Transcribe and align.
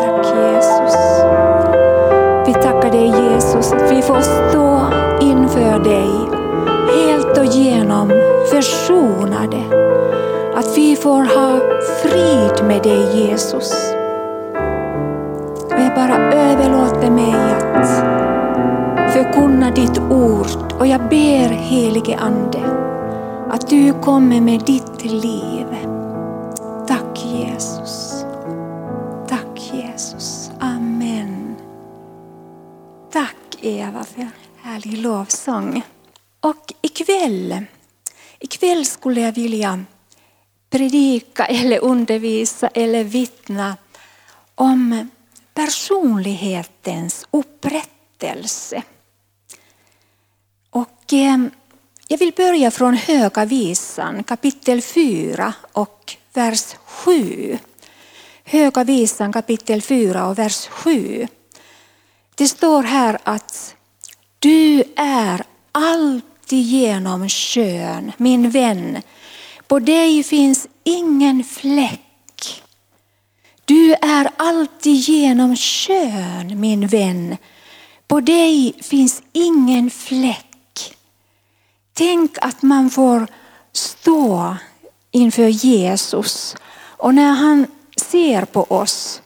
Tack 0.00 0.26
Jesus. 0.26 0.96
Vi 2.46 2.52
tackar 2.54 2.90
dig 2.90 3.06
Jesus 3.06 3.72
att 3.72 3.92
vi 3.92 4.02
får 4.02 4.20
stå 4.20 4.80
inför 5.20 5.84
dig 5.84 6.10
helt 6.96 7.38
och 7.38 7.44
genom 7.44 8.12
försonade. 8.50 9.62
Att 10.54 10.78
vi 10.78 10.96
får 10.96 11.22
ha 11.36 11.60
frid 12.02 12.64
med 12.68 12.82
dig 12.82 13.28
Jesus. 13.28 13.72
Och 15.64 15.80
jag 15.80 15.94
bara 15.94 16.32
överlåter 16.32 17.10
mig 17.10 17.34
att 17.74 17.88
förkunna 19.12 19.70
ditt 19.70 19.98
ord 19.98 20.46
och 20.78 20.86
jag 20.86 21.00
ber 21.00 21.48
helige 21.48 22.18
Ande 22.18 22.62
att 23.50 23.68
du 23.68 23.92
kommer 23.92 24.40
med 24.40 24.60
ditt 24.60 25.04
liv. 25.04 25.66
Tack 26.88 27.24
Jesus. 27.24 28.05
Eva 33.96 34.04
för 34.04 34.28
härlig 34.62 34.98
lovsång. 34.98 35.82
Och 36.40 36.72
ikväll, 36.82 37.64
ikväll 38.38 38.86
skulle 38.86 39.20
jag 39.20 39.32
vilja 39.32 39.84
predika 40.70 41.46
eller 41.46 41.78
undervisa 41.84 42.68
eller 42.68 43.04
vittna 43.04 43.76
om 44.54 45.08
personlighetens 45.54 47.26
upprättelse. 47.30 48.82
Och 50.70 51.12
eh, 51.12 51.38
jag 52.08 52.18
vill 52.18 52.32
börja 52.36 52.70
från 52.70 52.94
Höga 52.94 53.44
visan 53.44 54.24
kapitel 54.24 54.82
4 54.82 55.54
och 55.72 56.16
vers 56.32 56.74
7. 56.84 57.58
Höga 58.44 58.84
visan 58.84 59.32
kapitel 59.32 59.82
4 59.82 60.26
och 60.26 60.38
vers 60.38 60.66
7. 60.66 61.26
Det 62.34 62.48
står 62.48 62.82
här 62.82 63.18
att 63.22 63.75
du 64.38 64.84
är 64.96 65.42
alltigenom 65.72 67.28
skön, 67.28 68.12
min 68.16 68.50
vän. 68.50 69.02
På 69.68 69.78
dig 69.78 70.22
finns 70.22 70.68
ingen 70.84 71.44
fläck. 71.44 72.62
Du 73.64 73.92
är 73.94 74.30
alltigenom 74.36 75.56
skön, 75.56 76.60
min 76.60 76.86
vän. 76.86 77.36
På 78.06 78.20
dig 78.20 78.74
finns 78.82 79.22
ingen 79.32 79.90
fläck. 79.90 80.96
Tänk 81.92 82.38
att 82.40 82.62
man 82.62 82.90
får 82.90 83.26
stå 83.72 84.56
inför 85.10 85.48
Jesus 85.48 86.56
och 86.96 87.14
när 87.14 87.32
han 87.32 87.66
ser 87.96 88.44
på 88.44 88.62
oss 88.62 89.22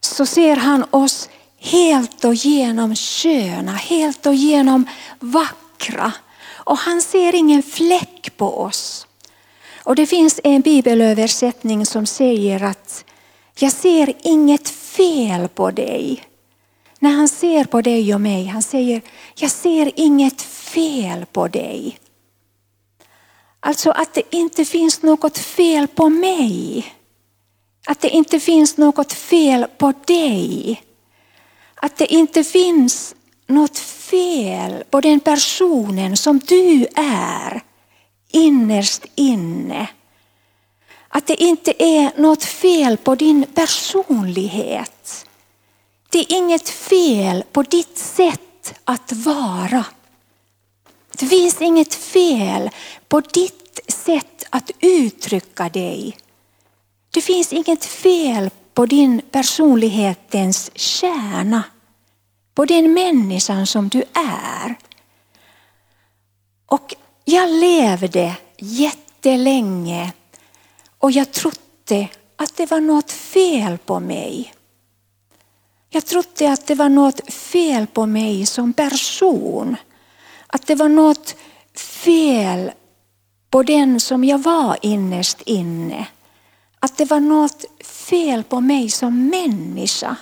så 0.00 0.26
ser 0.26 0.56
han 0.56 0.84
oss 0.90 1.28
helt 1.58 2.24
och 2.24 2.34
genom 2.34 2.96
sköna, 2.96 3.72
helt 3.72 4.26
och 4.26 4.34
genom 4.34 4.88
vackra. 5.20 6.12
Och 6.50 6.78
han 6.78 7.02
ser 7.02 7.34
ingen 7.34 7.62
fläck 7.62 8.36
på 8.36 8.60
oss. 8.60 9.06
Och 9.82 9.96
det 9.96 10.06
finns 10.06 10.40
en 10.44 10.60
bibelöversättning 10.60 11.86
som 11.86 12.06
säger 12.06 12.62
att 12.62 13.04
jag 13.58 13.72
ser 13.72 14.12
inget 14.22 14.68
fel 14.68 15.48
på 15.48 15.70
dig. 15.70 16.24
När 16.98 17.10
han 17.10 17.28
ser 17.28 17.64
på 17.64 17.80
dig 17.80 18.14
och 18.14 18.20
mig, 18.20 18.46
han 18.46 18.62
säger 18.62 19.02
jag 19.34 19.50
ser 19.50 19.92
inget 19.96 20.42
fel 20.42 21.26
på 21.26 21.48
dig. 21.48 21.98
Alltså 23.60 23.90
att 23.90 24.14
det 24.14 24.22
inte 24.36 24.64
finns 24.64 25.02
något 25.02 25.38
fel 25.38 25.86
på 25.88 26.08
mig. 26.08 26.86
Att 27.86 28.00
det 28.00 28.10
inte 28.10 28.40
finns 28.40 28.76
något 28.76 29.12
fel 29.12 29.66
på 29.78 29.92
dig. 30.06 30.82
Att 31.80 31.96
det 31.96 32.12
inte 32.12 32.44
finns 32.44 33.14
något 33.46 33.78
fel 33.78 34.84
på 34.90 35.00
den 35.00 35.20
personen 35.20 36.16
som 36.16 36.38
du 36.38 36.86
är 36.96 37.62
innerst 38.30 39.06
inne. 39.14 39.88
Att 41.08 41.26
det 41.26 41.42
inte 41.42 41.82
är 41.82 42.20
något 42.20 42.44
fel 42.44 42.96
på 42.96 43.14
din 43.14 43.46
personlighet. 43.54 45.26
Det 46.10 46.18
är 46.18 46.36
inget 46.36 46.68
fel 46.68 47.44
på 47.52 47.62
ditt 47.62 47.98
sätt 47.98 48.74
att 48.84 49.12
vara. 49.12 49.84
Det 51.18 51.26
finns 51.26 51.62
inget 51.62 51.94
fel 51.94 52.70
på 53.08 53.20
ditt 53.20 53.80
sätt 53.88 54.46
att 54.50 54.70
uttrycka 54.80 55.68
dig. 55.68 56.18
Det 57.10 57.20
finns 57.20 57.52
inget 57.52 57.84
fel 57.84 58.50
på 58.74 58.86
din 58.86 59.22
personlighetens 59.30 60.70
kärna. 60.74 61.62
På 62.58 62.64
den 62.64 62.92
människan 62.92 63.66
som 63.66 63.88
du 63.88 64.04
är. 64.12 64.78
Och 66.66 66.94
jag 67.24 67.50
levde 67.50 68.36
jättelänge 68.56 70.12
och 70.98 71.10
jag 71.10 71.32
trodde 71.32 72.08
att 72.36 72.56
det 72.56 72.70
var 72.70 72.80
något 72.80 73.12
fel 73.12 73.78
på 73.78 74.00
mig. 74.00 74.54
Jag 75.90 76.06
trodde 76.06 76.52
att 76.52 76.66
det 76.66 76.74
var 76.74 76.88
något 76.88 77.32
fel 77.32 77.86
på 77.86 78.06
mig 78.06 78.46
som 78.46 78.72
person. 78.72 79.76
Att 80.46 80.66
det 80.66 80.74
var 80.74 80.88
något 80.88 81.36
fel 81.74 82.72
på 83.50 83.62
den 83.62 84.00
som 84.00 84.24
jag 84.24 84.38
var 84.38 84.78
innerst 84.82 85.42
inne. 85.42 86.06
Att 86.78 86.96
det 86.96 87.04
var 87.04 87.20
något 87.20 87.64
fel 87.84 88.44
på 88.44 88.60
mig 88.60 88.90
som 88.90 89.28
människa. 89.28 90.16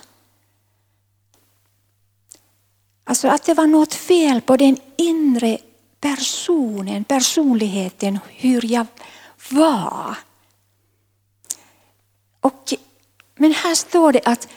Alltså 3.09 3.29
att 3.29 3.45
det 3.45 3.55
var 3.55 3.67
något 3.67 3.95
fel 3.95 4.41
på 4.41 4.57
den 4.57 4.77
inre 4.97 5.59
personen, 6.01 7.05
personligheten, 7.05 8.19
hur 8.29 8.65
jag 8.65 8.87
var. 9.51 10.17
Och, 12.41 12.75
men 13.37 13.53
här 13.53 13.75
står 13.75 14.13
det 14.13 14.21
att 14.25 14.49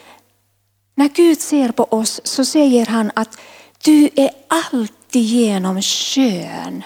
när 0.95 1.09
Gud 1.09 1.41
ser 1.41 1.71
på 1.71 1.83
oss 1.83 2.21
så 2.23 2.45
säger 2.45 2.85
han 2.85 3.11
att 3.15 3.39
du 3.83 4.09
är 4.15 4.29
alltid 4.47 5.23
genom 5.23 5.81
skön. 5.81 6.83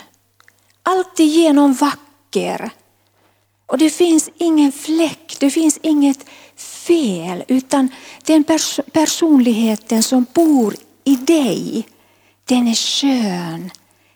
alltid 0.84 1.28
genom 1.28 1.74
vacker. 1.74 2.72
Och 3.66 3.78
det 3.78 3.90
finns 3.90 4.30
ingen 4.38 4.72
fläck, 4.72 5.38
det 5.40 5.52
finns 5.52 5.80
inget 5.82 6.26
fel 6.56 7.44
utan 7.48 7.90
den 8.24 8.44
pers 8.44 8.80
personligheten 8.92 10.04
som 10.04 10.26
bor 10.34 10.76
i 11.04 11.16
dig, 11.16 11.88
den 12.46 12.68
är 12.68 12.76
skön, 12.76 13.72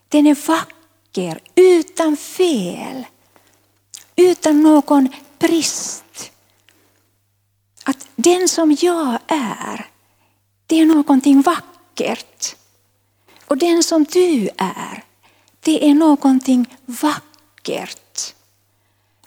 den 0.08 0.28
är 0.28 0.48
vacker, 0.48 1.40
utan 1.56 2.18
fel, 2.18 3.06
utan 4.16 4.62
någon 4.64 5.10
brist. 5.40 6.32
Att 7.84 8.08
den 8.16 8.48
som 8.48 8.78
jag 8.80 9.20
är, 9.28 9.90
det 10.68 10.80
är 10.80 10.86
någonting 10.86 11.42
vackert. 11.42 12.56
Och 13.46 13.58
den 13.58 13.84
som 13.84 14.04
du 14.04 14.50
är, 14.58 15.04
det 15.60 15.90
är 15.90 15.94
någonting 15.94 16.78
vackert. 16.86 18.34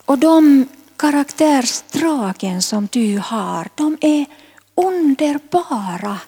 Och 0.04 0.18
de 0.18 0.68
karaktärsdragen 0.96 2.62
som 2.62 2.88
du 2.92 3.18
har, 3.18 3.68
de 3.74 3.98
är 4.00 4.26
underbara. 4.74 6.18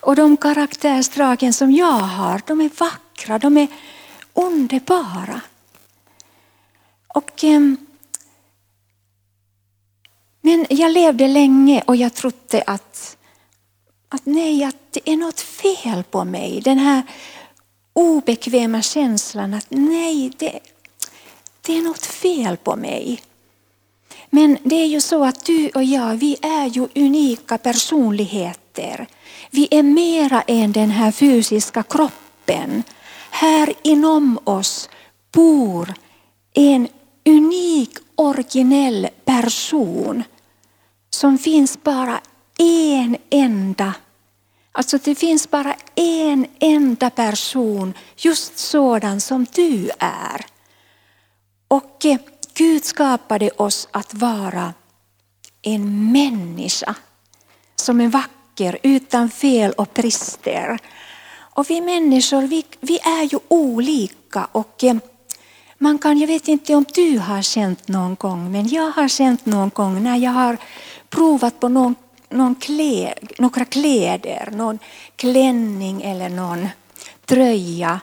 Och 0.00 0.16
de 0.16 0.36
karaktärsdragen 0.36 1.52
som 1.52 1.72
jag 1.72 1.92
har, 1.92 2.42
de 2.46 2.60
är 2.60 2.70
vackra, 2.78 3.38
de 3.38 3.58
är 3.58 3.68
underbara. 4.34 5.40
Och, 7.08 7.44
ehm, 7.44 7.76
men 10.40 10.66
jag 10.70 10.92
levde 10.92 11.28
länge 11.28 11.82
och 11.86 11.96
jag 11.96 12.14
trodde 12.14 12.62
att, 12.66 13.16
att 14.08 14.26
nej, 14.26 14.64
att 14.64 14.76
det 14.90 15.10
är 15.10 15.16
något 15.16 15.40
fel 15.40 16.04
på 16.04 16.24
mig. 16.24 16.60
Den 16.60 16.78
här 16.78 17.02
obekväma 17.92 18.82
känslan 18.82 19.54
att 19.54 19.66
nej, 19.68 20.32
det, 20.38 20.60
det 21.60 21.76
är 21.76 21.82
något 21.82 22.06
fel 22.06 22.56
på 22.56 22.76
mig. 22.76 23.22
Men 24.30 24.58
det 24.62 24.76
är 24.76 24.86
ju 24.86 25.00
så 25.00 25.24
att 25.24 25.44
du 25.44 25.68
och 25.68 25.84
jag, 25.84 26.16
vi 26.16 26.36
är 26.42 26.66
ju 26.66 26.88
unika 26.94 27.58
personligheter. 27.58 29.06
Vi 29.50 29.68
är 29.70 29.82
mera 29.82 30.42
än 30.42 30.72
den 30.72 30.90
här 30.90 31.12
fysiska 31.12 31.82
kroppen. 31.82 32.82
Här 33.30 33.74
inom 33.82 34.38
oss 34.44 34.88
bor 35.32 35.94
en 36.54 36.88
unik, 37.26 37.90
originell 38.16 39.08
person 39.24 40.22
som 41.10 41.38
finns 41.38 41.82
bara 41.82 42.20
en 42.58 43.16
enda. 43.30 43.94
Alltså 44.72 44.98
det 44.98 45.14
finns 45.14 45.50
bara 45.50 45.74
en 45.94 46.46
enda 46.60 47.10
person, 47.10 47.94
just 48.16 48.58
sådan 48.58 49.20
som 49.20 49.46
du 49.52 49.90
är. 49.98 50.46
Och 51.68 52.04
eh, 52.04 52.18
Gud 52.54 52.84
skapade 52.84 53.50
oss 53.50 53.88
att 53.90 54.14
vara 54.14 54.74
en 55.62 56.12
människa. 56.12 56.94
som 57.76 58.00
en 58.00 58.10
vacker 58.10 58.39
utan 58.82 59.30
fel 59.30 59.72
och 59.72 59.88
brister. 59.94 60.78
Och 61.60 61.70
vi 61.70 61.80
människor, 61.80 62.42
vi, 62.42 62.64
vi 62.80 62.98
är 62.98 63.22
ju 63.22 63.38
olika 63.48 64.48
och 64.52 64.84
eh, 64.84 64.96
man 65.78 65.98
kan, 65.98 66.18
jag 66.18 66.26
vet 66.26 66.48
inte 66.48 66.74
om 66.74 66.84
du 66.94 67.18
har 67.18 67.42
känt 67.42 67.88
någon 67.88 68.14
gång, 68.14 68.52
men 68.52 68.68
jag 68.68 68.90
har 68.90 69.08
känt 69.08 69.46
någon 69.46 69.70
gång 69.74 70.02
när 70.02 70.16
jag 70.16 70.30
har 70.30 70.56
provat 71.08 71.60
på 71.60 71.68
någon, 71.68 71.94
någon 72.28 72.54
klä, 72.54 73.14
några 73.38 73.64
kläder, 73.64 74.48
någon 74.52 74.78
klänning 75.16 76.02
eller 76.02 76.28
någon 76.28 76.68
tröja. 77.26 78.00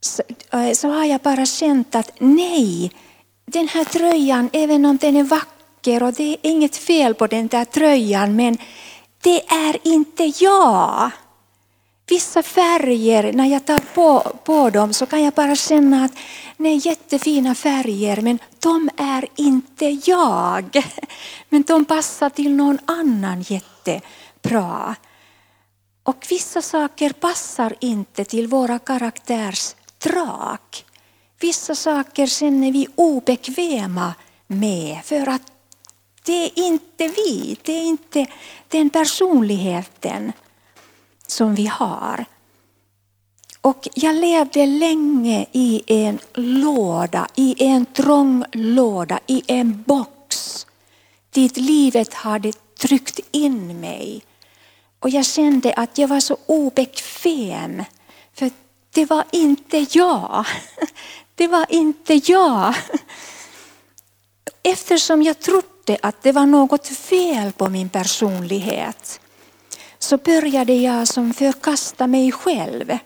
Så, 0.00 0.22
eh, 0.52 0.72
så 0.72 0.88
har 0.88 1.04
jag 1.04 1.20
bara 1.20 1.46
känt 1.46 1.94
att 1.94 2.10
nej, 2.18 2.92
den 3.46 3.68
här 3.68 3.84
tröjan, 3.84 4.50
även 4.52 4.86
om 4.86 4.96
den 4.96 5.16
är 5.16 5.24
vacker 5.24 6.02
och 6.02 6.12
det 6.12 6.32
är 6.32 6.36
inget 6.42 6.76
fel 6.76 7.14
på 7.14 7.26
den 7.26 7.46
där 7.46 7.64
tröjan, 7.64 8.36
men 8.36 8.58
det 9.26 9.42
är 9.48 9.78
inte 9.82 10.32
jag. 10.44 11.10
Vissa 12.08 12.42
färger, 12.42 13.32
när 13.32 13.46
jag 13.46 13.66
tar 13.66 13.78
på, 13.94 14.20
på 14.44 14.70
dem 14.70 14.92
så 14.92 15.06
kan 15.06 15.22
jag 15.22 15.32
bara 15.34 15.56
känna 15.56 16.04
att 16.04 16.12
det 16.56 16.68
är 16.68 16.86
jättefina 16.86 17.54
färger 17.54 18.20
men 18.20 18.38
de 18.58 18.90
är 18.96 19.26
inte 19.36 19.86
jag. 20.04 20.84
Men 21.48 21.62
de 21.62 21.84
passar 21.84 22.30
till 22.30 22.54
någon 22.54 22.78
annan 22.84 23.42
jättebra. 23.42 24.96
Och 26.02 26.26
vissa 26.28 26.62
saker 26.62 27.10
passar 27.10 27.74
inte 27.80 28.24
till 28.24 28.46
våra 28.46 28.78
karaktärsdrag. 28.78 30.58
Vissa 31.40 31.74
saker 31.74 32.26
känner 32.26 32.72
vi 32.72 32.86
obekväma 32.94 34.14
med 34.46 35.00
för 35.04 35.28
att 35.28 35.55
det 36.26 36.44
är 36.44 36.58
inte 36.58 37.08
vi, 37.08 37.56
det 37.62 37.72
är 37.72 37.82
inte 37.82 38.26
den 38.68 38.90
personligheten 38.90 40.32
som 41.26 41.54
vi 41.54 41.66
har. 41.66 42.24
Och 43.60 43.88
jag 43.94 44.16
levde 44.16 44.66
länge 44.66 45.46
i 45.52 45.82
en 45.86 46.18
låda, 46.34 47.28
i 47.34 47.64
en 47.64 47.86
trång 47.86 48.44
låda, 48.52 49.20
i 49.26 49.42
en 49.46 49.82
box 49.82 50.66
dit 51.30 51.56
livet 51.56 52.14
hade 52.14 52.52
tryckt 52.52 53.20
in 53.30 53.80
mig. 53.80 54.22
Och 54.98 55.10
jag 55.10 55.26
kände 55.26 55.72
att 55.74 55.98
jag 55.98 56.08
var 56.08 56.20
så 56.20 56.36
obekväm, 56.46 57.84
för 58.34 58.50
det 58.94 59.04
var 59.04 59.24
inte 59.32 59.86
jag. 59.90 60.46
Det 61.34 61.48
var 61.48 61.66
inte 61.68 62.14
jag. 62.14 62.74
Eftersom 64.62 65.22
jag 65.22 65.38
trodde 65.38 65.75
att 65.94 66.22
det 66.22 66.32
var 66.32 66.46
något 66.46 66.86
fel 66.86 67.52
på 67.52 67.68
min 67.68 67.88
personlighet 67.88 69.20
så 69.98 70.16
började 70.16 70.72
jag 70.72 71.08
som 71.08 71.34
förkasta 71.34 72.06
mig 72.06 72.32
själv. 72.32 72.98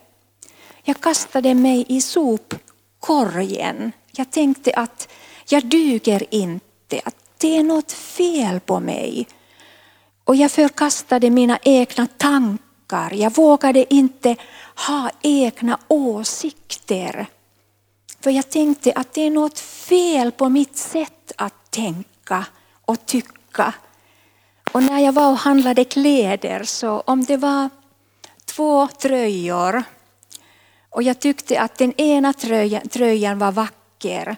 Jag 0.83 1.01
kastade 1.01 1.55
mig 1.55 1.85
i 1.89 2.01
sopkorgen. 2.01 3.93
Jag 4.13 4.31
tänkte 4.31 4.73
att 4.75 5.09
jag 5.49 5.67
duger 5.67 6.27
inte, 6.31 7.01
att 7.05 7.17
det 7.39 7.57
är 7.57 7.63
något 7.63 7.93
fel 7.93 8.61
på 8.61 8.81
mig. 8.81 9.29
Och 10.25 10.37
jag 10.37 10.51
förkastade 10.51 11.31
mina 11.31 11.59
egna 11.63 12.07
tankar. 12.07 13.15
Jag 13.15 13.35
vågade 13.35 13.95
inte 13.95 14.37
ha 14.87 15.11
egna 15.23 15.79
åsikter. 15.89 17.27
För 18.21 18.31
jag 18.31 18.51
tänkte 18.51 18.93
att 18.93 19.13
det 19.13 19.21
är 19.21 19.31
något 19.31 19.59
fel 19.59 20.33
på 20.33 20.49
mitt 20.49 20.77
sätt 20.77 21.33
att 21.37 21.71
tänka 21.71 22.47
och 22.91 23.07
tycka. 23.07 23.75
Och 24.73 24.83
när 24.83 24.99
jag 24.99 25.13
var 25.13 25.31
och 25.31 25.39
handlade 25.39 25.85
kläder 25.85 26.65
så 26.65 27.01
om 27.01 27.25
det 27.25 27.37
var 27.37 27.71
två 28.45 28.89
tröjor 28.89 29.83
och 30.91 31.03
jag 31.03 31.21
tyckte 31.21 31.61
att 31.61 31.79
den 31.79 32.01
ena 32.01 32.33
tröjan, 32.33 32.89
tröjan 32.89 33.39
var 33.39 33.53
vacker 33.53 34.37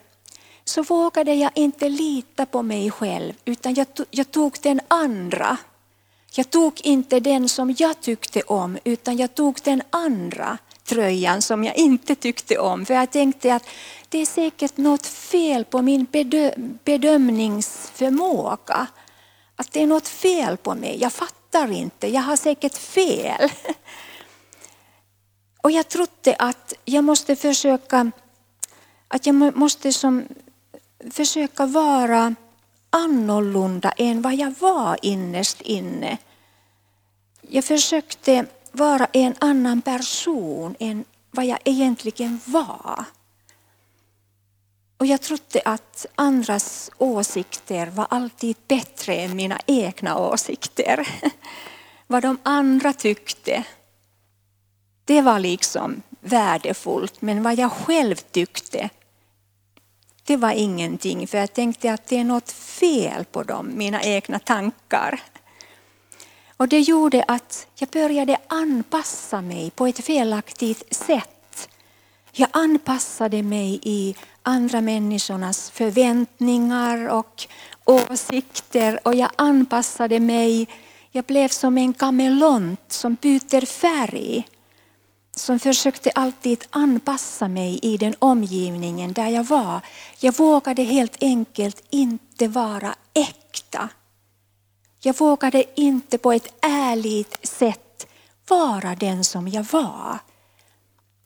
så 0.64 0.82
vågade 0.82 1.34
jag 1.34 1.50
inte 1.54 1.88
lita 1.88 2.46
på 2.46 2.62
mig 2.62 2.90
själv 2.90 3.32
utan 3.44 3.74
jag, 3.74 3.86
jag 4.10 4.30
tog 4.30 4.56
den 4.62 4.80
andra. 4.88 5.56
Jag 6.34 6.50
tog 6.50 6.80
inte 6.84 7.20
den 7.20 7.48
som 7.48 7.74
jag 7.78 8.00
tyckte 8.00 8.42
om 8.42 8.78
utan 8.84 9.16
jag 9.16 9.34
tog 9.34 9.58
den 9.64 9.82
andra 9.90 10.58
tröjan 10.84 11.42
som 11.42 11.64
jag 11.64 11.76
inte 11.76 12.14
tyckte 12.14 12.58
om. 12.58 12.86
För 12.86 12.94
jag 12.94 13.10
tänkte 13.10 13.54
att 13.54 13.66
det 14.12 14.18
är 14.18 14.26
säkert 14.26 14.76
något 14.76 15.06
fel 15.06 15.64
på 15.64 15.82
min 15.82 16.06
bedömningsförmåga. 16.84 18.86
Att 19.56 19.72
det 19.72 19.82
är 19.82 19.86
något 19.86 20.08
fel 20.08 20.56
på 20.56 20.74
mig. 20.74 20.98
Jag 21.00 21.12
fattar 21.12 21.70
inte, 21.70 22.08
jag 22.08 22.22
har 22.22 22.36
säkert 22.36 22.78
fel. 22.78 23.50
Och 25.62 25.70
jag 25.70 25.88
trodde 25.88 26.36
att 26.38 26.74
jag 26.84 27.04
måste 27.04 27.36
försöka, 27.36 28.10
att 29.08 29.26
jag 29.26 29.56
måste 29.56 29.92
som, 29.92 30.24
försöka 31.10 31.66
vara 31.66 32.34
annorlunda 32.90 33.90
än 33.90 34.22
vad 34.22 34.34
jag 34.34 34.54
var 34.58 34.98
innerst 35.02 35.60
inne. 35.60 36.18
Jag 37.40 37.64
försökte 37.64 38.46
vara 38.72 39.06
en 39.12 39.34
annan 39.38 39.82
person 39.82 40.74
än 40.78 41.04
vad 41.30 41.46
jag 41.46 41.58
egentligen 41.64 42.40
var. 42.44 43.04
Och 45.02 45.06
jag 45.06 45.20
trodde 45.20 45.62
att 45.64 46.06
andras 46.14 46.90
åsikter 46.98 47.86
var 47.86 48.06
alltid 48.10 48.56
bättre 48.68 49.14
än 49.14 49.36
mina 49.36 49.58
egna 49.66 50.18
åsikter. 50.18 51.08
vad 52.06 52.22
de 52.22 52.38
andra 52.42 52.92
tyckte, 52.92 53.64
det 55.04 55.22
var 55.22 55.38
liksom 55.38 56.02
värdefullt. 56.20 57.22
Men 57.22 57.42
vad 57.42 57.58
jag 57.58 57.72
själv 57.72 58.14
tyckte, 58.14 58.90
det 60.24 60.36
var 60.36 60.50
ingenting. 60.52 61.26
För 61.26 61.38
jag 61.38 61.52
tänkte 61.52 61.92
att 61.92 62.06
det 62.06 62.18
är 62.18 62.24
något 62.24 62.52
fel 62.52 63.24
på 63.24 63.42
dem, 63.42 63.70
mina 63.74 64.02
egna 64.02 64.38
tankar. 64.38 65.22
Och 66.56 66.68
det 66.68 66.80
gjorde 66.80 67.24
att 67.28 67.66
jag 67.74 67.88
började 67.88 68.38
anpassa 68.46 69.40
mig 69.40 69.70
på 69.70 69.86
ett 69.86 70.04
felaktigt 70.04 70.94
sätt. 70.94 71.68
Jag 72.32 72.48
anpassade 72.52 73.42
mig 73.42 73.80
i 73.82 74.16
andra 74.42 74.80
människornas 74.80 75.70
förväntningar 75.70 77.08
och 77.08 77.46
åsikter 77.84 79.00
och 79.04 79.14
jag 79.14 79.30
anpassade 79.36 80.20
mig. 80.20 80.68
Jag 81.10 81.24
blev 81.24 81.48
som 81.48 81.78
en 81.78 81.92
kameleont 81.92 82.92
som 82.92 83.14
byter 83.14 83.66
färg. 83.66 84.48
Som 85.36 85.58
försökte 85.58 86.10
alltid 86.10 86.64
anpassa 86.70 87.48
mig 87.48 87.78
i 87.82 87.96
den 87.96 88.14
omgivningen 88.18 89.12
där 89.12 89.28
jag 89.28 89.44
var. 89.44 89.80
Jag 90.20 90.36
vågade 90.36 90.82
helt 90.82 91.16
enkelt 91.20 91.82
inte 91.90 92.48
vara 92.48 92.94
äkta. 93.14 93.88
Jag 95.00 95.18
vågade 95.18 95.80
inte 95.80 96.18
på 96.18 96.32
ett 96.32 96.54
ärligt 96.60 97.48
sätt 97.48 98.06
vara 98.48 98.94
den 98.94 99.24
som 99.24 99.48
jag 99.48 99.66
var. 99.70 100.18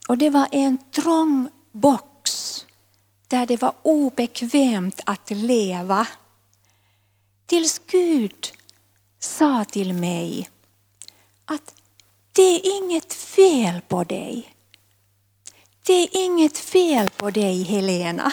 Och 0.09 0.19
det 0.19 0.31
var 0.31 0.49
en 0.53 0.79
trång 0.79 1.49
bock 1.73 2.16
där 3.29 3.47
det 3.47 3.63
var 3.63 3.75
obekvämt 3.83 5.01
att 5.07 5.31
leva. 5.31 6.07
Tills 7.47 7.81
Gud 7.87 8.53
sa 9.19 9.65
till 9.65 9.93
mig 9.93 10.51
att 11.45 11.75
det 12.33 12.43
är 12.43 12.77
inget 12.79 13.15
fel 13.15 13.81
på 13.89 14.05
dig. 14.05 14.55
Det 15.87 15.93
är 15.93 16.09
inget 16.13 16.59
fel 16.59 17.11
på 17.11 17.31
dig 17.31 17.63
Helena. 17.63 18.33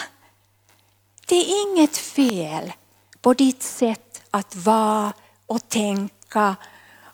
Det 1.26 1.36
är 1.36 1.62
inget 1.62 1.96
fel 1.96 2.72
på 3.20 3.34
ditt 3.34 3.62
sätt 3.62 4.22
att 4.30 4.56
vara 4.56 5.12
och 5.46 5.68
tänka 5.68 6.56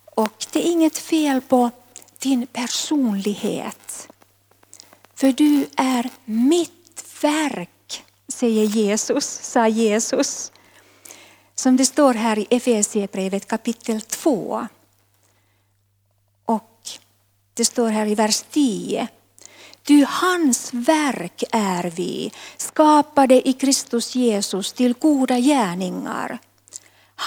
och 0.04 0.46
det 0.52 0.68
är 0.68 0.72
inget 0.72 0.98
fel 0.98 1.40
på 1.40 1.70
din 2.18 2.46
personlighet. 2.46 4.08
För 5.14 5.32
du 5.32 5.68
är 5.76 6.10
mitt 6.24 6.79
verk, 7.20 8.04
säger 8.28 8.64
Jesus, 8.64 9.24
sa 9.24 9.68
Jesus. 9.68 10.52
Som 11.54 11.76
det 11.76 11.84
står 11.84 12.14
här 12.14 12.38
i 12.38 12.46
Efesierbrevet 12.50 13.48
kapitel 13.48 14.00
2. 14.00 14.66
Och 16.44 16.88
det 17.54 17.64
står 17.64 17.88
här 17.88 18.06
i 18.06 18.14
vers 18.14 18.44
10. 18.50 19.08
Du 19.82 20.06
hans 20.08 20.74
verk 20.74 21.42
är 21.52 21.90
vi, 21.90 22.32
skapade 22.56 23.48
i 23.48 23.52
Kristus 23.52 24.14
Jesus 24.14 24.72
till 24.72 24.94
goda 24.94 25.38
gärningar 25.38 26.38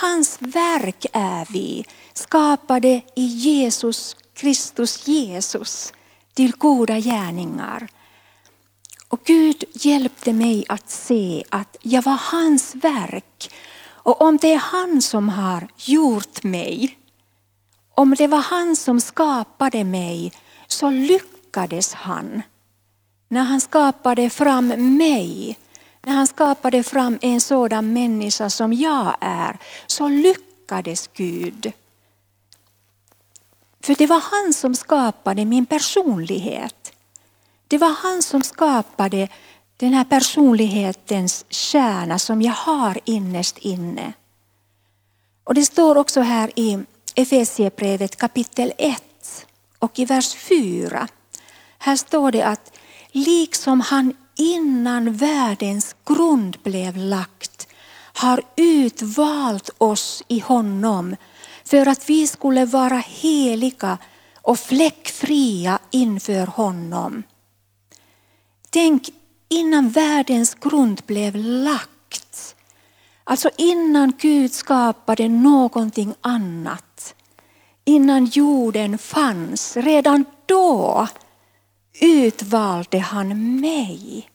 Hans 0.02 0.38
verk 0.40 1.06
är 1.14 1.48
vi, 1.54 1.86
skapade 2.14 3.02
i 3.16 3.26
Jesus 3.26 4.16
Kristus 4.34 5.08
Jesus 5.08 5.94
till 6.34 6.52
goda 6.52 7.00
gärningar. 7.00 7.88
Och 9.14 9.22
Gud 9.24 9.64
hjälpte 9.74 10.34
mig 10.34 10.66
att 10.70 10.90
se 10.90 11.44
att 11.50 11.78
jag 11.82 12.02
var 12.02 12.20
hans 12.32 12.76
verk. 12.76 13.54
Och 13.86 14.22
om 14.22 14.38
det 14.38 14.54
är 14.54 14.58
han 14.58 15.02
som 15.02 15.30
har 15.30 15.68
gjort 15.78 16.44
mig 16.44 16.98
Om 17.96 18.16
det 18.18 18.28
var 18.28 18.42
han 18.42 18.76
som 18.76 19.02
skapade 19.02 19.84
mig 19.84 20.34
så 20.68 20.90
lyckades 20.90 21.94
han. 21.94 22.42
När 23.28 23.44
han 23.44 23.62
skapade 23.62 24.30
fram 24.30 24.98
mig, 24.98 25.58
när 26.02 26.14
han 26.14 26.28
skapade 26.28 26.84
fram 26.84 27.20
en 27.22 27.42
sådan 27.42 27.94
människa 27.94 28.50
som 28.50 28.74
jag 28.74 29.16
är, 29.22 29.58
så 29.88 30.08
lyckades 30.08 31.10
Gud. 31.14 31.72
För 33.84 33.96
det 33.96 34.08
var 34.08 34.20
han 34.32 34.54
som 34.54 34.76
skapade 34.76 35.46
min 35.46 35.66
personlighet. 35.66 36.94
Det 37.74 37.78
var 37.78 37.96
han 38.04 38.22
som 38.22 38.44
skapade 38.44 39.28
den 39.78 39.94
här 39.94 40.04
personlighetens 40.04 41.46
kärna 41.50 42.20
som 42.20 42.42
jag 42.42 42.54
har 42.54 43.00
innerst 43.06 43.58
inne. 43.58 44.14
Och 45.44 45.54
det 45.54 45.66
står 45.66 45.98
också 45.98 46.22
här 46.22 46.52
i 46.56 46.80
Efesiebrevet 47.16 48.16
kapitel 48.16 48.74
1 48.78 49.04
och 49.80 50.00
i 50.00 50.06
vers 50.06 50.36
4. 50.36 51.08
Här 51.78 51.96
står 51.96 52.32
det 52.32 52.42
att 52.42 52.78
liksom 53.12 53.82
han 53.82 54.14
innan 54.36 55.14
världens 55.14 55.96
grund 56.06 56.58
blev 56.64 56.98
lagt 56.98 57.68
har 58.14 58.42
utvalt 58.56 59.70
oss 59.78 60.24
i 60.28 60.40
honom 60.40 61.16
för 61.66 61.88
att 61.88 62.10
vi 62.10 62.28
skulle 62.28 62.66
vara 62.66 62.98
heliga 63.08 63.98
och 64.42 64.60
fläckfria 64.60 65.80
inför 65.92 66.48
honom. 66.48 67.24
Tänk 68.74 69.10
innan 69.50 69.90
världens 69.90 70.56
grund 70.56 71.02
blev 71.06 71.36
lagt. 71.36 72.56
Alltså 73.24 73.50
innan 73.58 74.14
Gud 74.20 74.54
skapade 74.54 75.30
någonting 75.30 76.14
annat. 76.22 77.16
Innan 77.86 78.26
jorden 78.26 78.98
fanns, 78.98 79.78
redan 79.78 80.26
då 80.46 81.08
utvalde 82.02 83.00
han 83.00 83.60
mig. 83.62 84.30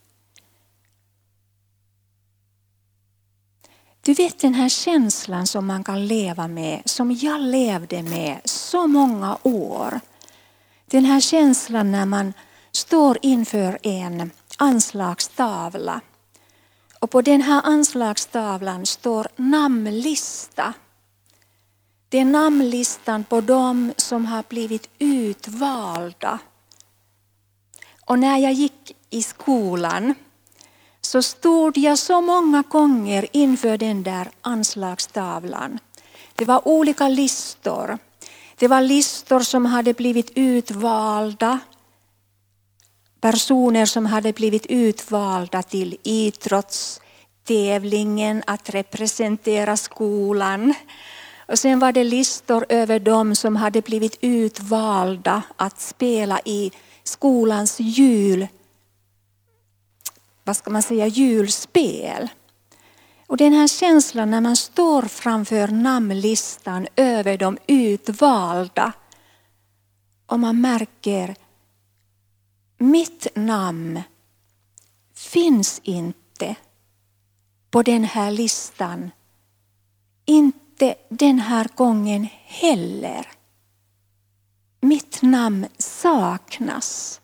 Du 4.01 4.13
vet 4.13 4.39
den 4.39 4.53
här 4.53 4.69
känslan 4.69 5.47
som 5.47 5.65
man 5.65 5.83
kan 5.83 6.05
leva 6.05 6.47
med, 6.47 6.81
som 6.85 7.11
jag 7.11 7.41
levde 7.41 8.03
med 8.03 8.41
så 8.45 8.87
många 8.87 9.37
år. 9.43 9.99
Den 10.85 11.05
här 11.05 11.19
känslan 11.19 11.91
när 11.91 12.05
man 12.05 12.33
står 12.79 13.17
inför 13.21 13.79
en 13.83 14.31
anslagstavla. 14.57 16.01
Och 16.99 17.11
på 17.11 17.21
den 17.21 17.41
här 17.41 17.61
anslagstavlan 17.65 18.85
står 18.85 19.27
namnlista. 19.35 20.73
Det 22.09 22.19
är 22.19 22.25
namnlistan 22.25 23.23
på 23.23 23.41
dem 23.41 23.93
som 23.97 24.25
har 24.25 24.43
blivit 24.49 24.89
utvalda. 24.99 26.39
Och 28.05 28.19
när 28.19 28.37
jag 28.37 28.53
gick 28.53 28.95
i 29.09 29.23
skolan 29.23 30.15
så 31.01 31.21
stod 31.21 31.77
jag 31.77 31.99
så 31.99 32.21
många 32.21 32.61
gånger 32.61 33.27
inför 33.31 33.77
den 33.77 34.03
där 34.03 34.29
anslagstavlan. 34.41 35.79
Det 36.35 36.45
var 36.45 36.67
olika 36.67 37.07
listor. 37.07 37.97
Det 38.55 38.67
var 38.67 38.81
listor 38.81 39.39
som 39.39 39.65
hade 39.65 39.93
blivit 39.93 40.31
utvalda 40.35 41.59
personer 43.21 43.85
som 43.85 44.05
hade 44.05 44.33
blivit 44.33 44.65
utvalda 44.65 45.63
till 45.63 45.97
idrottstävlingen 46.03 48.43
att 48.47 48.69
representera 48.69 49.77
skolan. 49.77 50.73
Och 51.47 51.59
sen 51.59 51.79
var 51.79 51.91
det 51.91 52.03
listor 52.03 52.65
över 52.69 52.99
dem 52.99 53.35
som 53.35 53.55
hade 53.55 53.81
blivit 53.81 54.17
utvalda 54.21 55.41
att 55.55 55.79
spela 55.79 56.39
i 56.45 56.71
skolans 57.03 57.79
jul, 57.79 58.47
vad 60.43 60.55
ska 60.55 60.71
man 60.71 60.83
säga, 60.83 61.07
julspel. 61.07 62.27
Och 63.27 63.37
den 63.37 63.53
här 63.53 63.67
känslan 63.67 64.31
när 64.31 64.41
man 64.41 64.55
står 64.55 65.01
framför 65.01 65.67
namnlistan 65.67 66.87
över 66.95 67.37
de 67.37 67.57
utvalda 67.67 68.93
och 70.25 70.39
man 70.39 70.61
märker 70.61 71.35
mitt 72.79 73.27
namn 73.35 74.01
finns 75.13 75.81
inte 75.83 76.55
på 77.71 77.83
den 77.83 78.03
här 78.03 78.31
listan. 78.31 79.11
Inte 80.25 80.95
den 81.09 81.39
här 81.39 81.67
gången 81.75 82.27
heller. 82.45 83.27
Mitt 84.81 85.21
namn 85.21 85.67
saknas. 85.77 87.21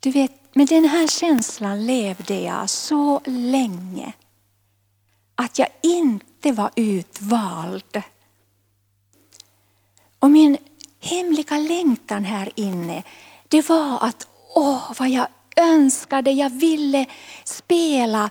Du 0.00 0.10
vet, 0.10 0.54
med 0.54 0.68
den 0.68 0.84
här 0.84 1.06
känslan 1.06 1.86
levde 1.86 2.40
jag 2.40 2.70
så 2.70 3.20
länge 3.24 4.12
att 5.34 5.58
jag 5.58 5.68
inte 5.82 6.52
var 6.52 6.70
utvald. 6.76 8.02
Och 10.18 10.30
min 10.30 10.56
hemliga 11.00 11.58
längtan 11.58 12.24
här 12.24 12.52
inne, 12.54 13.02
det 13.48 13.68
var 13.68 14.04
att 14.04 14.28
åh 14.56 14.92
vad 14.98 15.08
jag 15.08 15.26
önskade, 15.56 16.30
jag 16.30 16.50
ville 16.50 17.06
spela 17.44 18.30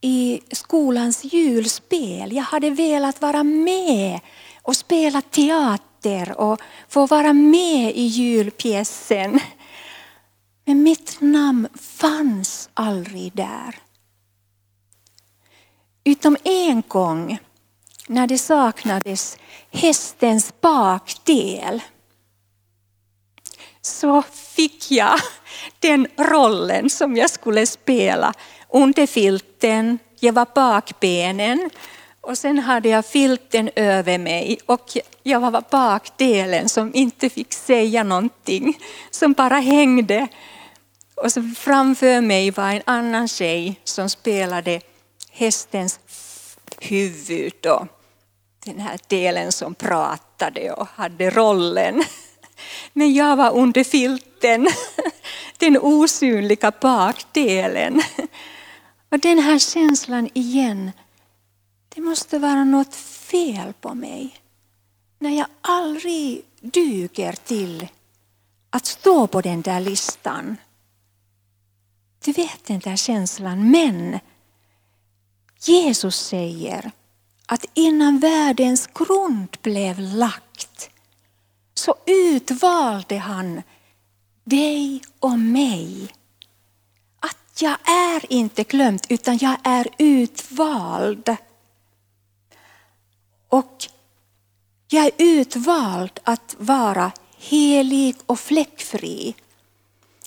i 0.00 0.40
skolans 0.52 1.24
julspel. 1.24 2.32
Jag 2.32 2.42
hade 2.42 2.70
velat 2.70 3.22
vara 3.22 3.42
med 3.42 4.20
och 4.62 4.76
spela 4.76 5.20
teater 5.20 6.40
och 6.40 6.60
få 6.88 7.06
vara 7.06 7.32
med 7.32 7.96
i 7.96 8.02
julpjäsen. 8.02 9.40
Men 10.64 10.82
mitt 10.82 11.16
namn 11.20 11.68
fanns 11.74 12.68
aldrig 12.74 13.32
där. 13.36 13.78
Utom 16.04 16.36
en 16.44 16.82
gång 16.88 17.38
när 18.06 18.26
det 18.26 18.38
saknades 18.38 19.38
hästens 19.70 20.52
bakdel 20.60 21.82
så 23.86 24.22
fick 24.32 24.90
jag 24.90 25.20
den 25.78 26.06
rollen 26.16 26.90
som 26.90 27.16
jag 27.16 27.30
skulle 27.30 27.66
spela. 27.66 28.34
Under 28.68 29.06
filten, 29.06 29.98
jag 30.20 30.32
var 30.32 30.46
bakbenen 30.54 31.70
och 32.20 32.38
sen 32.38 32.58
hade 32.58 32.88
jag 32.88 33.06
filten 33.06 33.70
över 33.76 34.18
mig 34.18 34.58
och 34.66 34.96
jag 35.22 35.40
var 35.40 35.64
bakdelen 35.70 36.68
som 36.68 36.94
inte 36.94 37.30
fick 37.30 37.52
säga 37.52 38.02
någonting, 38.02 38.78
som 39.10 39.32
bara 39.32 39.58
hängde. 39.58 40.28
Och 41.14 41.32
så 41.32 41.42
framför 41.56 42.20
mig 42.20 42.50
var 42.50 42.70
en 42.70 42.82
annan 42.84 43.28
tjej 43.28 43.80
som 43.84 44.10
spelade 44.10 44.80
hästens 45.30 46.00
huvud 46.80 47.66
och 47.66 47.86
den 48.64 48.80
här 48.80 48.98
delen 49.06 49.52
som 49.52 49.74
pratade 49.74 50.72
och 50.72 50.88
hade 50.94 51.30
rollen. 51.30 52.04
Men 52.92 53.14
jag 53.14 53.36
var 53.36 53.56
under 53.56 53.84
filten, 53.84 54.68
den 55.58 55.78
osynliga 55.78 56.72
bakdelen. 56.80 58.02
Och 59.10 59.18
den 59.20 59.38
här 59.38 59.58
känslan 59.58 60.28
igen, 60.34 60.92
det 61.94 62.00
måste 62.00 62.38
vara 62.38 62.64
något 62.64 62.94
fel 62.94 63.72
på 63.80 63.94
mig. 63.94 64.34
När 65.18 65.38
jag 65.38 65.46
aldrig 65.60 66.44
duger 66.60 67.32
till 67.32 67.88
att 68.70 68.86
stå 68.86 69.26
på 69.26 69.40
den 69.40 69.62
där 69.62 69.80
listan. 69.80 70.56
Du 72.24 72.32
vet 72.32 72.64
den 72.64 72.78
där 72.78 72.96
känslan, 72.96 73.70
men 73.70 74.18
Jesus 75.64 76.16
säger 76.16 76.90
att 77.46 77.64
innan 77.74 78.18
världens 78.18 78.86
grund 78.94 79.56
blev 79.62 80.00
lagt 80.00 80.90
så 81.84 81.94
utvalde 82.06 83.18
han 83.18 83.62
dig 84.44 85.02
och 85.20 85.38
mig. 85.38 86.12
Att 87.20 87.62
jag 87.62 87.76
är 87.88 88.32
inte 88.32 88.62
glömt 88.62 89.06
utan 89.08 89.38
jag 89.38 89.56
är 89.64 89.88
utvald. 89.98 91.36
Och 93.48 93.86
jag 94.88 95.04
är 95.04 95.10
utvald 95.18 96.20
att 96.24 96.56
vara 96.58 97.12
helig 97.38 98.16
och 98.26 98.40
fläckfri. 98.40 99.34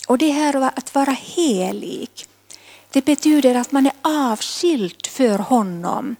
Och 0.08 0.18
det 0.18 0.30
här 0.30 0.56
att 0.56 0.94
vara 0.94 1.10
helig, 1.10 2.10
det 2.90 3.04
betyder 3.04 3.54
att 3.54 3.72
man 3.72 3.86
är 3.86 3.92
avskild 4.02 5.06
för 5.06 5.38
honom. 5.38 6.16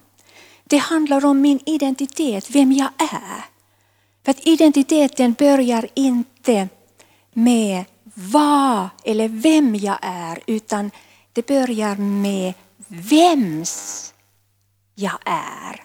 Det 0.63 0.77
handlar 0.77 1.25
om 1.25 1.41
min 1.41 1.59
identitet, 1.65 2.49
vem 2.49 2.71
jag 2.71 2.89
är. 2.97 3.58
För 4.23 4.31
att 4.31 4.47
identiteten 4.47 5.33
börjar 5.33 5.89
inte 5.93 6.69
med 7.33 7.85
vad 8.13 8.89
eller 9.03 9.27
vem 9.27 9.75
jag 9.75 9.97
är, 10.01 10.39
utan 10.47 10.91
det 11.33 11.47
börjar 11.47 11.95
med 11.95 12.53
vems 12.87 14.13
jag 14.95 15.19
är. 15.25 15.83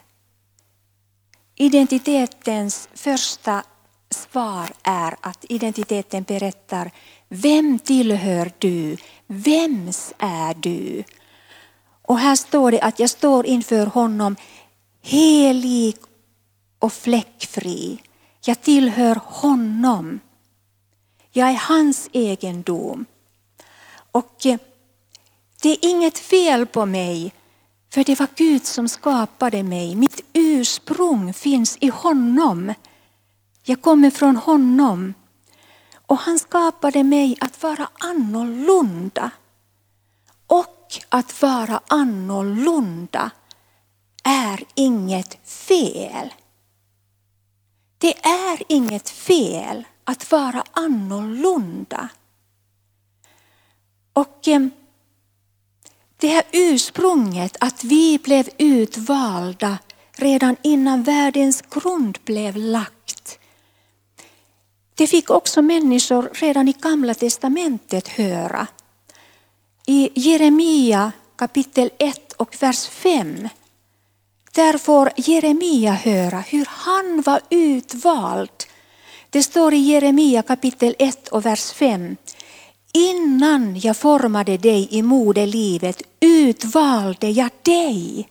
identitetens 1.56 2.88
första 2.94 3.62
svar 4.10 4.70
är 4.82 5.16
att 5.20 5.44
identiteten 5.48 6.22
berättar 6.22 6.90
vem 7.28 7.78
tillhör 7.78 8.52
du? 8.58 8.96
Vems 9.26 10.14
är 10.18 10.54
du? 10.54 11.04
Och 12.02 12.18
här 12.18 12.36
står 12.36 12.70
det 12.70 12.80
att 12.80 12.98
jag 12.98 13.10
står 13.10 13.46
inför 13.46 13.86
honom 13.86 14.36
helig 15.02 15.96
och 16.78 16.92
fläckfri. 16.92 17.98
Jag 18.46 18.62
tillhör 18.62 19.20
honom. 19.24 20.20
Jag 21.30 21.50
är 21.50 21.56
hans 21.56 22.08
egendom. 22.12 23.04
Och 24.12 24.46
eh, 24.46 24.58
det 25.62 25.68
är 25.68 25.90
inget 25.90 26.18
fel 26.18 26.66
på 26.66 26.86
mig, 26.86 27.32
för 27.90 28.04
det 28.04 28.18
var 28.18 28.28
Gud 28.34 28.64
som 28.64 28.88
skapade 28.88 29.62
mig. 29.62 29.94
Mitt 29.94 30.20
ursprung 30.32 31.34
finns 31.34 31.76
i 31.80 31.88
honom. 31.88 32.74
Jag 33.62 33.82
kommer 33.82 34.10
från 34.10 34.36
honom. 34.36 35.14
Och 36.06 36.18
han 36.18 36.38
skapade 36.38 37.04
mig 37.04 37.36
att 37.40 37.62
vara 37.62 37.88
annorlunda. 37.98 39.30
Och 40.46 40.94
att 41.08 41.42
vara 41.42 41.80
annorlunda 41.86 43.30
är 44.24 44.64
inget 44.74 45.48
fel. 45.48 46.32
Det 48.04 48.18
är 48.22 48.62
inget 48.68 49.10
fel 49.10 49.84
att 50.04 50.30
vara 50.30 50.64
annorlunda. 50.72 52.08
Och 54.12 54.48
eh, 54.48 54.66
det 56.16 56.28
här 56.28 56.44
ursprunget 56.52 57.56
att 57.60 57.84
vi 57.84 58.18
blev 58.18 58.48
utvalda 58.58 59.78
redan 60.12 60.56
innan 60.62 61.02
världens 61.02 61.62
grund 61.62 62.18
blev 62.24 62.56
lagt. 62.56 63.38
Det 64.94 65.06
fick 65.06 65.30
också 65.30 65.62
människor 65.62 66.30
redan 66.32 66.68
i 66.68 66.72
Gamla 66.72 67.14
testamentet 67.14 68.08
höra. 68.08 68.66
I 69.86 70.10
Jeremia 70.14 71.12
kapitel 71.36 71.90
1 71.98 72.32
och 72.32 72.62
vers 72.62 72.86
5 72.86 73.48
där 74.54 74.78
får 74.78 75.12
Jeremia 75.16 75.92
höra 75.92 76.38
hur 76.38 76.66
han 76.70 77.22
var 77.22 77.40
utvald. 77.50 78.50
Det 79.30 79.42
står 79.42 79.74
i 79.74 79.76
Jeremia 79.76 80.42
kapitel 80.42 80.94
1 80.98 81.28
och 81.28 81.46
vers 81.46 81.72
5. 81.72 82.16
Innan 82.92 83.78
jag 83.78 83.96
formade 83.96 84.56
dig 84.56 84.88
i 84.90 85.02
moderlivet 85.02 86.02
utvalde 86.20 87.30
jag 87.30 87.50
dig. 87.62 88.28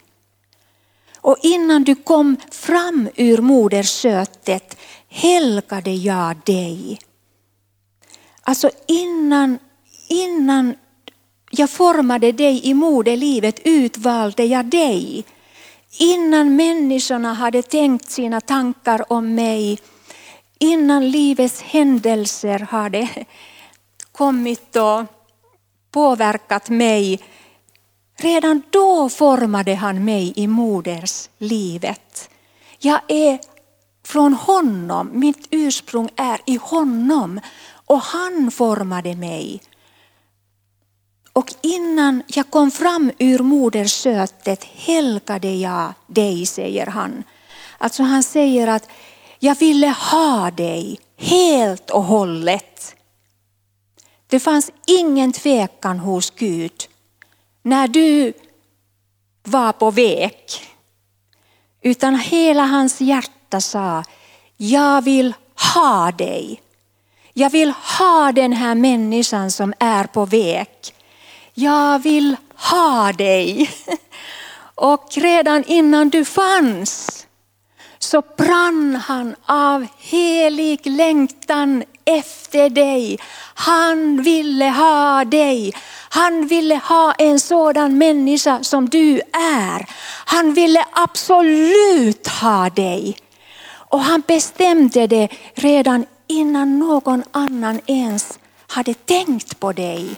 Och 1.17 1.37
innan 1.41 1.83
du 1.83 1.95
kom 1.95 2.37
fram 2.51 3.09
ur 3.15 3.37
moderskötet 3.37 4.77
helgade 5.09 5.91
jag 5.91 6.37
dig. 6.45 6.99
Alltså 8.41 8.69
innan, 8.87 9.59
innan 10.07 10.75
jag 11.51 11.69
formade 11.69 12.31
dig 12.31 12.61
i 12.65 12.73
moderlivet 12.73 13.59
utvalde 13.63 14.45
jag 14.45 14.65
dig. 14.65 15.25
Innan 15.97 16.55
människorna 16.55 17.33
hade 17.33 17.61
tänkt 17.61 18.09
sina 18.09 18.41
tankar 18.41 19.13
om 19.13 19.35
mig, 19.35 19.79
innan 20.59 21.11
livets 21.11 21.61
händelser 21.61 22.59
hade 22.59 23.25
kommit 24.11 24.75
och 24.75 25.05
påverkat 25.91 26.69
mig, 26.69 27.19
redan 28.17 28.61
då 28.69 29.09
formade 29.09 29.75
han 29.75 30.05
mig 30.05 30.33
i 30.35 30.47
moderslivet. 30.47 32.29
Jag 32.79 32.99
är 33.07 33.39
från 34.05 34.33
honom, 34.33 35.09
mitt 35.13 35.47
ursprung 35.51 36.09
är 36.15 36.39
i 36.45 36.55
honom 36.55 37.39
och 37.85 38.01
han 38.01 38.51
formade 38.51 39.15
mig. 39.15 39.61
Och 41.33 41.53
innan 41.61 42.23
jag 42.27 42.49
kom 42.49 42.71
fram 42.71 43.11
ur 43.19 43.39
moderskötet 43.39 44.63
helgade 44.63 45.55
jag 45.55 45.93
dig, 46.07 46.45
säger 46.45 46.85
han. 46.85 47.23
Alltså 47.77 48.03
han 48.03 48.23
säger 48.23 48.67
att 48.67 48.89
jag 49.39 49.55
ville 49.55 49.87
ha 49.87 50.51
dig 50.51 50.99
helt 51.17 51.89
och 51.89 52.03
hållet. 52.03 52.95
Det 54.27 54.39
fanns 54.39 54.71
ingen 54.87 55.31
tvekan 55.33 55.99
hos 55.99 56.29
Gud 56.29 56.87
när 57.61 57.87
du 57.87 58.33
var 59.43 59.71
på 59.71 59.91
väg. 59.91 60.39
Utan 61.81 62.15
hela 62.15 62.65
hans 62.65 63.01
hjärta 63.01 63.61
sa, 63.61 64.03
jag 64.57 65.01
vill 65.01 65.33
ha 65.73 66.11
dig. 66.11 66.61
Jag 67.33 67.49
vill 67.49 67.73
ha 67.99 68.31
den 68.31 68.53
här 68.53 68.75
människan 68.75 69.51
som 69.51 69.73
är 69.79 70.03
på 70.03 70.25
väg 70.25 70.69
jag 71.53 71.99
vill 71.99 72.35
ha 72.55 73.11
dig. 73.11 73.69
Och 74.75 75.07
redan 75.15 75.63
innan 75.63 76.09
du 76.09 76.25
fanns 76.25 77.23
så 77.99 78.21
brann 78.37 78.95
han 78.95 79.35
av 79.45 79.87
helig 79.97 80.79
längtan 80.87 81.83
efter 82.05 82.69
dig. 82.69 83.19
Han 83.53 84.21
ville 84.21 84.65
ha 84.65 85.25
dig. 85.25 85.73
Han 86.09 86.47
ville 86.47 86.75
ha 86.75 87.13
en 87.13 87.39
sådan 87.39 87.97
människa 87.97 88.63
som 88.63 88.89
du 88.89 89.21
är. 89.33 89.85
Han 90.25 90.53
ville 90.53 90.85
absolut 90.91 92.27
ha 92.27 92.69
dig. 92.69 93.17
Och 93.89 93.99
han 93.99 94.23
bestämde 94.27 95.07
det 95.07 95.27
redan 95.53 96.05
innan 96.27 96.79
någon 96.79 97.23
annan 97.31 97.79
ens 97.85 98.39
hade 98.67 98.93
tänkt 98.93 99.59
på 99.59 99.71
dig. 99.71 100.09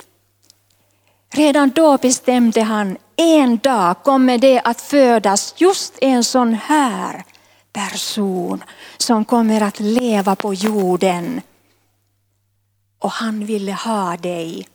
Redan 1.36 1.70
då 1.70 1.98
bestämde 1.98 2.62
han, 2.62 2.98
en 3.16 3.58
dag 3.58 4.04
kommer 4.04 4.38
det 4.38 4.62
att 4.62 4.82
födas 4.82 5.54
just 5.58 5.94
en 6.02 6.24
sån 6.24 6.54
här 6.54 7.24
person 7.74 8.64
som 8.98 9.26
kommer 9.26 9.62
att 9.62 9.80
leva 9.80 10.36
på 10.36 10.54
jorden. 10.54 11.42
Och 13.00 13.12
han 13.12 13.46
ville 13.46 13.72
ha 13.72 14.18
dig. 14.18 14.68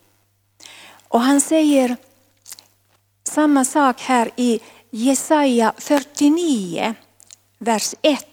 Och 1.08 1.20
han 1.20 1.40
säger 1.40 1.96
samma 3.24 3.64
sak 3.64 4.00
här 4.00 4.30
i 4.36 4.60
Jesaja 4.90 5.72
49, 5.78 6.94
vers 7.58 7.94
1. 8.02 8.26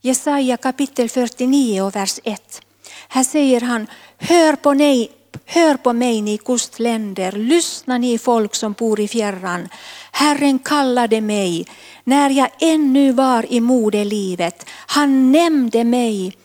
Jesaja 0.00 0.56
kapitel 0.56 1.08
49 1.08 1.82
och 1.82 1.96
vers 1.96 2.20
1. 2.24 2.62
Här 3.08 3.24
säger 3.24 3.60
han, 3.60 3.86
hör 4.18 4.56
på 4.56 4.74
mig 4.74 5.10
Hör 5.52 5.76
på 5.76 5.92
mig 5.92 6.22
ni 6.22 6.38
kustländer, 6.38 7.32
lyssna 7.32 7.98
ni 7.98 8.18
folk 8.18 8.54
som 8.54 8.72
bor 8.72 9.00
i 9.00 9.08
fjärran. 9.08 9.68
Herren 10.12 10.58
kallade 10.58 11.20
mig 11.20 11.66
när 12.04 12.30
jag 12.30 12.50
ännu 12.60 13.12
var 13.12 13.52
i 13.52 13.60
moderlivet. 13.60 14.66
Han 14.86 15.32
nämnde 15.32 15.84
mig, 15.84 16.36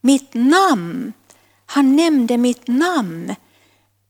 mitt 0.00 0.34
namn. 0.34 1.12
Han 1.66 1.96
nämnde 1.96 2.38
mitt 2.38 2.68
namn 2.68 3.34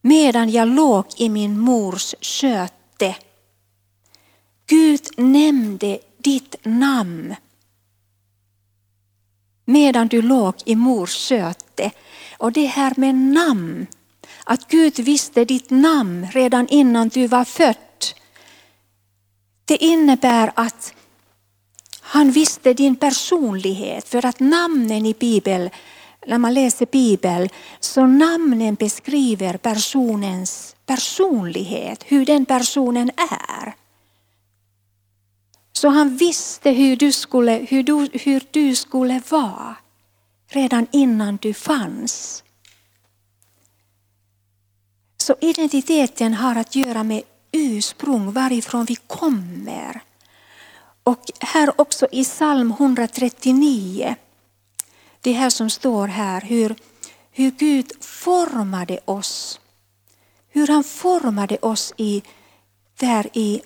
medan 0.00 0.50
jag 0.50 0.68
låg 0.68 1.04
i 1.16 1.28
min 1.28 1.58
mors 1.58 2.14
sköte. 2.20 3.16
Gud 4.66 5.06
nämnde 5.16 5.98
ditt 6.18 6.56
namn 6.62 7.34
medan 9.64 10.08
du 10.08 10.22
låg 10.22 10.54
i 10.64 10.76
mors 10.76 11.28
sköte. 11.28 11.90
Och 12.38 12.52
det 12.52 12.66
här 12.66 12.92
med 12.96 13.14
namn 13.14 13.86
att 14.44 14.68
Gud 14.68 14.98
visste 14.98 15.44
ditt 15.44 15.70
namn 15.70 16.26
redan 16.32 16.68
innan 16.68 17.08
du 17.08 17.26
var 17.26 17.44
född. 17.44 17.76
Det 19.64 19.76
innebär 19.76 20.52
att 20.56 20.94
han 22.00 22.30
visste 22.30 22.74
din 22.74 22.96
personlighet 22.96 24.08
för 24.08 24.26
att 24.26 24.40
namnen 24.40 25.06
i 25.06 25.14
Bibeln, 25.14 25.70
när 26.26 26.38
man 26.38 26.54
läser 26.54 26.86
Bibeln, 26.86 27.48
så 27.80 28.06
namnen 28.06 28.74
beskriver 28.74 29.56
personens 29.56 30.76
personlighet, 30.86 32.04
hur 32.06 32.26
den 32.26 32.46
personen 32.46 33.10
är. 33.16 33.74
Så 35.72 35.88
han 35.88 36.16
visste 36.16 36.70
hur 36.70 36.96
du 36.96 37.12
skulle, 37.12 37.52
hur 37.52 37.82
du, 37.82 38.08
hur 38.12 38.42
du 38.50 38.74
skulle 38.74 39.22
vara 39.28 39.76
redan 40.48 40.86
innan 40.90 41.36
du 41.36 41.54
fanns. 41.54 42.44
Så 45.22 45.34
identiteten 45.40 46.34
har 46.34 46.56
att 46.56 46.76
göra 46.76 47.02
med 47.02 47.22
ursprung, 47.52 48.32
varifrån 48.32 48.84
vi 48.84 48.96
kommer. 48.96 50.00
Och 51.02 51.24
här 51.40 51.80
också 51.80 52.06
i 52.12 52.24
psalm 52.24 52.70
139, 52.70 54.14
det 55.20 55.32
här 55.32 55.50
som 55.50 55.70
står 55.70 56.08
här, 56.08 56.40
hur, 56.40 56.74
hur 57.30 57.50
Gud 57.50 57.92
formade 58.00 58.98
oss. 59.04 59.60
Hur 60.48 60.66
han 60.66 60.84
formade 60.84 61.56
oss 61.56 61.94
i, 61.96 62.22
där 63.00 63.26
i 63.32 63.62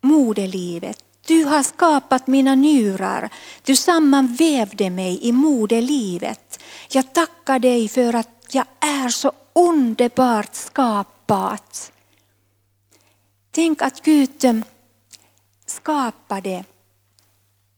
moderlivet 0.00 1.04
Du 1.26 1.44
har 1.44 1.62
skapat 1.62 2.26
mina 2.26 2.54
njurar, 2.54 3.30
du 3.62 3.76
sammanvävde 3.76 4.90
mig 4.90 5.18
i 5.22 5.32
moderlivet. 5.32 6.60
Jag 6.90 7.12
tackar 7.14 7.58
dig 7.58 7.88
för 7.88 8.14
att 8.14 8.37
jag 8.54 8.66
är 8.80 9.08
så 9.08 9.32
underbart 9.52 10.54
skapad. 10.54 11.60
Tänk 13.50 13.82
att 13.82 14.02
Gud 14.02 14.62
skapade 15.66 16.64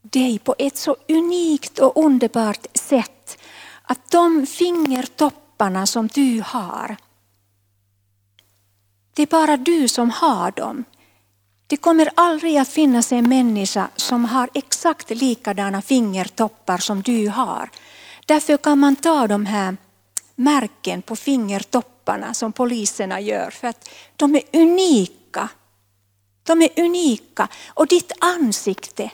dig 0.02 0.38
på 0.38 0.54
ett 0.58 0.76
så 0.76 0.96
unikt 1.08 1.78
och 1.78 2.04
underbart 2.04 2.66
sätt 2.74 3.38
att 3.82 4.10
de 4.10 4.46
fingertopparna 4.46 5.86
som 5.86 6.06
du 6.06 6.42
har, 6.46 6.96
det 9.14 9.22
är 9.22 9.26
bara 9.26 9.56
du 9.56 9.88
som 9.88 10.10
har 10.10 10.50
dem. 10.50 10.84
Det 11.66 11.76
kommer 11.76 12.10
aldrig 12.16 12.56
att 12.56 12.68
finnas 12.68 13.12
en 13.12 13.28
människa 13.28 13.88
som 13.96 14.24
har 14.24 14.50
exakt 14.54 15.10
likadana 15.10 15.82
fingertoppar 15.82 16.78
som 16.78 17.02
du 17.02 17.28
har. 17.28 17.70
Därför 18.26 18.56
kan 18.56 18.78
man 18.78 18.96
ta 18.96 19.26
de 19.26 19.46
här 19.46 19.76
märken 20.40 21.02
på 21.02 21.16
fingertopparna 21.16 22.34
som 22.34 22.52
poliserna 22.52 23.20
gör 23.20 23.50
för 23.50 23.68
att 23.68 23.88
de 24.16 24.34
är 24.34 24.42
unika. 24.52 25.48
De 26.42 26.62
är 26.62 26.80
unika 26.80 27.48
och 27.68 27.86
ditt 27.86 28.12
ansikte 28.20 29.10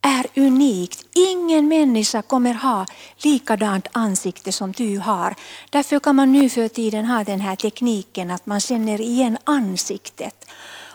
är 0.00 0.26
unikt. 0.36 1.06
Ingen 1.14 1.68
människa 1.68 2.22
kommer 2.22 2.54
ha 2.54 2.86
likadant 3.16 3.86
ansikte 3.92 4.52
som 4.52 4.72
du 4.72 4.98
har. 4.98 5.34
Därför 5.70 6.00
kan 6.00 6.16
man 6.16 6.32
nu 6.32 6.48
för 6.48 6.68
tiden 6.68 7.04
ha 7.04 7.24
den 7.24 7.40
här 7.40 7.56
tekniken 7.56 8.30
att 8.30 8.46
man 8.46 8.60
känner 8.60 9.00
igen 9.00 9.38
ansiktet. 9.44 10.46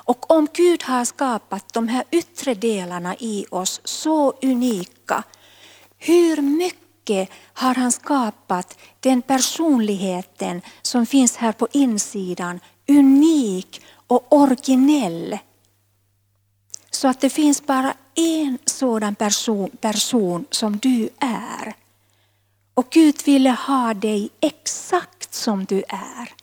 Och 0.07 0.31
om 0.31 0.47
Gud 0.53 0.83
har 0.83 1.05
skapat 1.05 1.73
de 1.73 1.87
här 1.87 2.03
yttre 2.11 2.53
delarna 2.53 3.15
i 3.15 3.45
oss 3.49 3.81
så 3.83 4.33
unika, 4.41 5.23
hur 5.97 6.41
mycket 6.41 6.84
har 7.53 7.75
han 7.75 7.91
skapat 7.91 8.77
den 8.99 9.21
personligheten 9.21 10.61
som 10.81 11.05
finns 11.05 11.35
här 11.35 11.51
på 11.51 11.67
insidan, 11.71 12.59
unik 12.87 13.81
och 14.07 14.33
originell. 14.33 15.37
Så 16.91 17.07
att 17.07 17.21
det 17.21 17.29
finns 17.29 17.65
bara 17.65 17.93
en 18.15 18.57
sådan 18.65 19.15
person, 19.15 19.69
person 19.69 20.45
som 20.51 20.77
du 20.77 21.09
är. 21.19 21.75
Och 22.73 22.87
Gud 22.89 23.15
ville 23.25 23.49
ha 23.49 23.93
dig 23.93 24.29
exakt 24.41 25.33
som 25.33 25.65
du 25.65 25.83
är. 25.87 26.33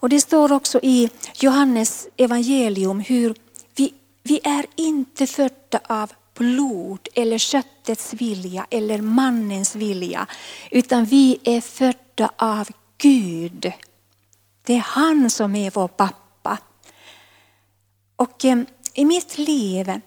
Och 0.00 0.08
Det 0.08 0.20
står 0.20 0.52
också 0.52 0.80
i 0.82 1.10
Johannes 1.34 2.08
evangelium 2.16 3.00
hur 3.00 3.34
vi, 3.74 3.94
vi 4.22 4.40
är 4.44 4.66
inte 4.76 5.26
födda 5.26 5.80
av 5.86 6.12
blod 6.40 7.08
eller 7.14 7.38
köttets 7.38 8.14
vilja 8.14 8.66
eller 8.70 9.00
mannens 9.00 9.76
vilja, 9.76 10.26
utan 10.70 11.04
vi 11.04 11.38
är 11.44 11.60
födda 11.60 12.30
av 12.36 12.68
Gud. 12.98 13.72
Det 14.62 14.74
är 14.74 14.80
han 14.80 15.30
som 15.30 15.56
är 15.56 15.70
vår 15.70 15.88
pappa. 15.88 16.58
Och 18.16 18.44
eh, 18.44 18.58
i 18.94 19.04
mitt 19.04 19.38
liv 19.38 20.00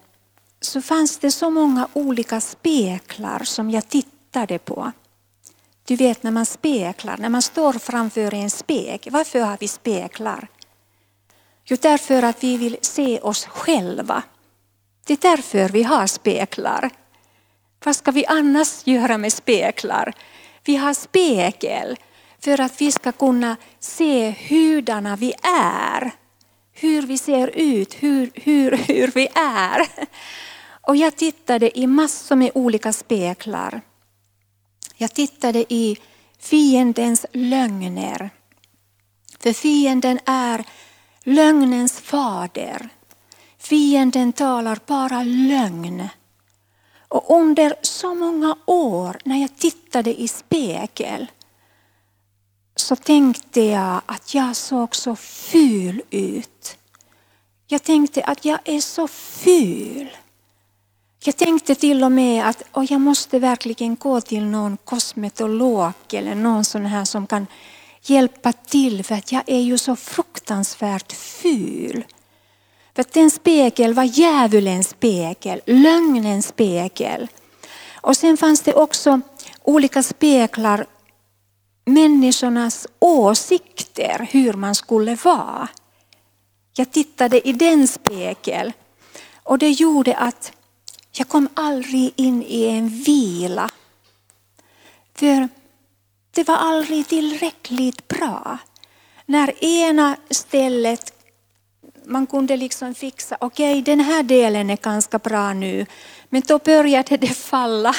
så 0.60 0.82
fanns 0.82 1.18
det 1.18 1.30
så 1.30 1.50
många 1.50 1.88
olika 1.92 2.40
speglar 2.40 3.44
som 3.44 3.70
jag 3.70 3.88
tittade 3.88 4.58
på. 4.58 4.92
Du 5.84 5.96
vet 5.96 6.22
när 6.22 6.30
man 6.30 6.46
speglar, 6.46 7.16
när 7.16 7.28
man 7.28 7.42
står 7.42 7.72
framför 7.72 8.34
en 8.34 8.50
spegel. 8.50 9.12
Varför 9.12 9.40
har 9.40 9.56
vi 9.60 9.68
speglar? 9.68 10.48
Jo, 11.64 11.76
därför 11.82 12.22
att 12.22 12.44
vi 12.44 12.56
vill 12.56 12.76
se 12.80 13.20
oss 13.20 13.44
själva. 13.44 14.22
Det 15.06 15.12
är 15.12 15.36
därför 15.36 15.68
vi 15.68 15.82
har 15.82 16.06
speglar. 16.06 16.90
Vad 17.84 17.96
ska 17.96 18.10
vi 18.10 18.26
annars 18.26 18.86
göra 18.86 19.18
med 19.18 19.32
speglar? 19.32 20.14
Vi 20.64 20.76
har 20.76 20.94
spegel 20.94 21.96
för 22.38 22.60
att 22.60 22.80
vi 22.80 22.92
ska 22.92 23.12
kunna 23.12 23.56
se 23.80 24.30
hurdana 24.30 25.16
vi 25.16 25.34
är. 25.42 26.12
Hur 26.72 27.02
vi 27.02 27.18
ser 27.18 27.48
ut, 27.48 27.94
hur, 27.94 28.30
hur, 28.34 28.76
hur 28.76 29.12
vi 29.14 29.28
är. 29.34 29.86
Och 30.86 30.96
jag 30.96 31.16
tittade 31.16 31.78
i 31.78 31.86
massor 31.86 32.36
med 32.36 32.50
olika 32.54 32.92
speglar. 32.92 33.80
Jag 34.96 35.14
tittade 35.14 35.64
i 35.68 35.96
fiendens 36.38 37.26
lögner. 37.32 38.30
För 39.40 39.52
fienden 39.52 40.18
är 40.24 40.64
lögnens 41.22 42.00
fader. 42.00 42.88
Fienden 43.64 44.32
talar 44.32 44.78
bara 44.86 45.22
lögn. 45.22 46.08
Och 47.08 47.36
under 47.40 47.74
så 47.82 48.14
många 48.14 48.56
år 48.66 49.18
när 49.24 49.40
jag 49.40 49.56
tittade 49.56 50.20
i 50.20 50.28
spegel 50.28 51.26
så 52.76 52.96
tänkte 52.96 53.60
jag 53.60 54.00
att 54.06 54.34
jag 54.34 54.56
såg 54.56 54.96
så 54.96 55.16
ful 55.16 56.02
ut. 56.10 56.76
Jag 57.66 57.82
tänkte 57.82 58.24
att 58.24 58.44
jag 58.44 58.58
är 58.64 58.80
så 58.80 59.08
ful. 59.08 60.16
Jag 61.24 61.36
tänkte 61.36 61.74
till 61.74 62.04
och 62.04 62.12
med 62.12 62.48
att 62.48 62.62
och 62.72 62.84
jag 62.84 63.00
måste 63.00 63.38
verkligen 63.38 63.96
gå 63.96 64.20
till 64.20 64.44
någon 64.44 64.76
kosmetolog 64.76 65.92
eller 66.12 66.34
någon 66.34 66.64
sån 66.64 66.86
här 66.86 67.04
som 67.04 67.26
kan 67.26 67.46
hjälpa 68.02 68.52
till 68.52 69.04
för 69.04 69.14
att 69.14 69.32
jag 69.32 69.42
är 69.46 69.60
ju 69.60 69.78
så 69.78 69.96
fruktansvärt 69.96 71.12
ful. 71.12 72.04
För 72.94 73.00
att 73.00 73.12
den 73.12 73.30
spegel 73.30 73.94
var 73.94 74.04
djävulens 74.04 74.88
spegel, 74.88 75.60
lögnens 75.66 76.46
spegel. 76.46 77.28
Och 77.94 78.16
sen 78.16 78.36
fanns 78.36 78.60
det 78.60 78.74
också 78.74 79.20
olika 79.62 80.02
speglar, 80.02 80.86
människornas 81.84 82.86
åsikter, 82.98 84.28
hur 84.30 84.52
man 84.52 84.74
skulle 84.74 85.14
vara. 85.14 85.68
Jag 86.76 86.90
tittade 86.90 87.48
i 87.48 87.52
den 87.52 87.88
spegel 87.88 88.72
och 89.42 89.58
det 89.58 89.70
gjorde 89.70 90.16
att 90.16 90.52
jag 91.12 91.28
kom 91.28 91.48
aldrig 91.54 92.12
in 92.16 92.42
i 92.42 92.64
en 92.64 92.88
vila. 92.88 93.70
För 95.14 95.48
det 96.30 96.48
var 96.48 96.56
aldrig 96.56 97.08
tillräckligt 97.08 98.08
bra. 98.08 98.58
När 99.26 99.64
ena 99.64 100.16
stället 100.30 101.23
man 102.04 102.26
kunde 102.26 102.56
liksom 102.56 102.94
fixa, 102.94 103.36
okej 103.40 103.80
okay, 103.80 103.82
den 103.82 104.00
här 104.00 104.22
delen 104.22 104.70
är 104.70 104.76
ganska 104.76 105.18
bra 105.18 105.52
nu, 105.52 105.86
men 106.28 106.42
då 106.46 106.58
började 106.58 107.16
det 107.16 107.34
falla 107.34 107.94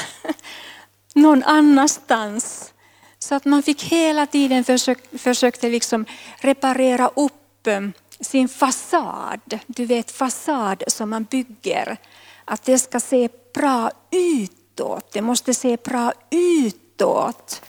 någon 1.14 1.44
annanstans. 1.44 2.74
Så 3.20 3.36
att 3.36 3.46
man 3.46 3.64
fick 3.64 3.84
hela 3.84 4.26
tiden 4.26 4.64
försök, 4.64 5.20
försökte 5.20 5.70
liksom 5.70 6.06
reparera 6.38 7.08
upp 7.08 7.68
eh, 7.68 7.82
sin 8.20 8.48
fasad. 8.48 9.60
Du 9.68 9.86
vet 9.86 10.12
fasad 10.12 10.84
som 10.88 11.10
man 11.10 11.24
bygger 11.24 11.98
att 12.46 12.64
det 12.64 12.80
ska 12.80 13.00
se 13.00 13.30
bra 13.54 13.92
utåt. 14.12 15.12
Det 15.12 15.22
måste 15.22 15.54
se 15.54 15.78
bra 15.78 16.14
utåt. 16.30 17.62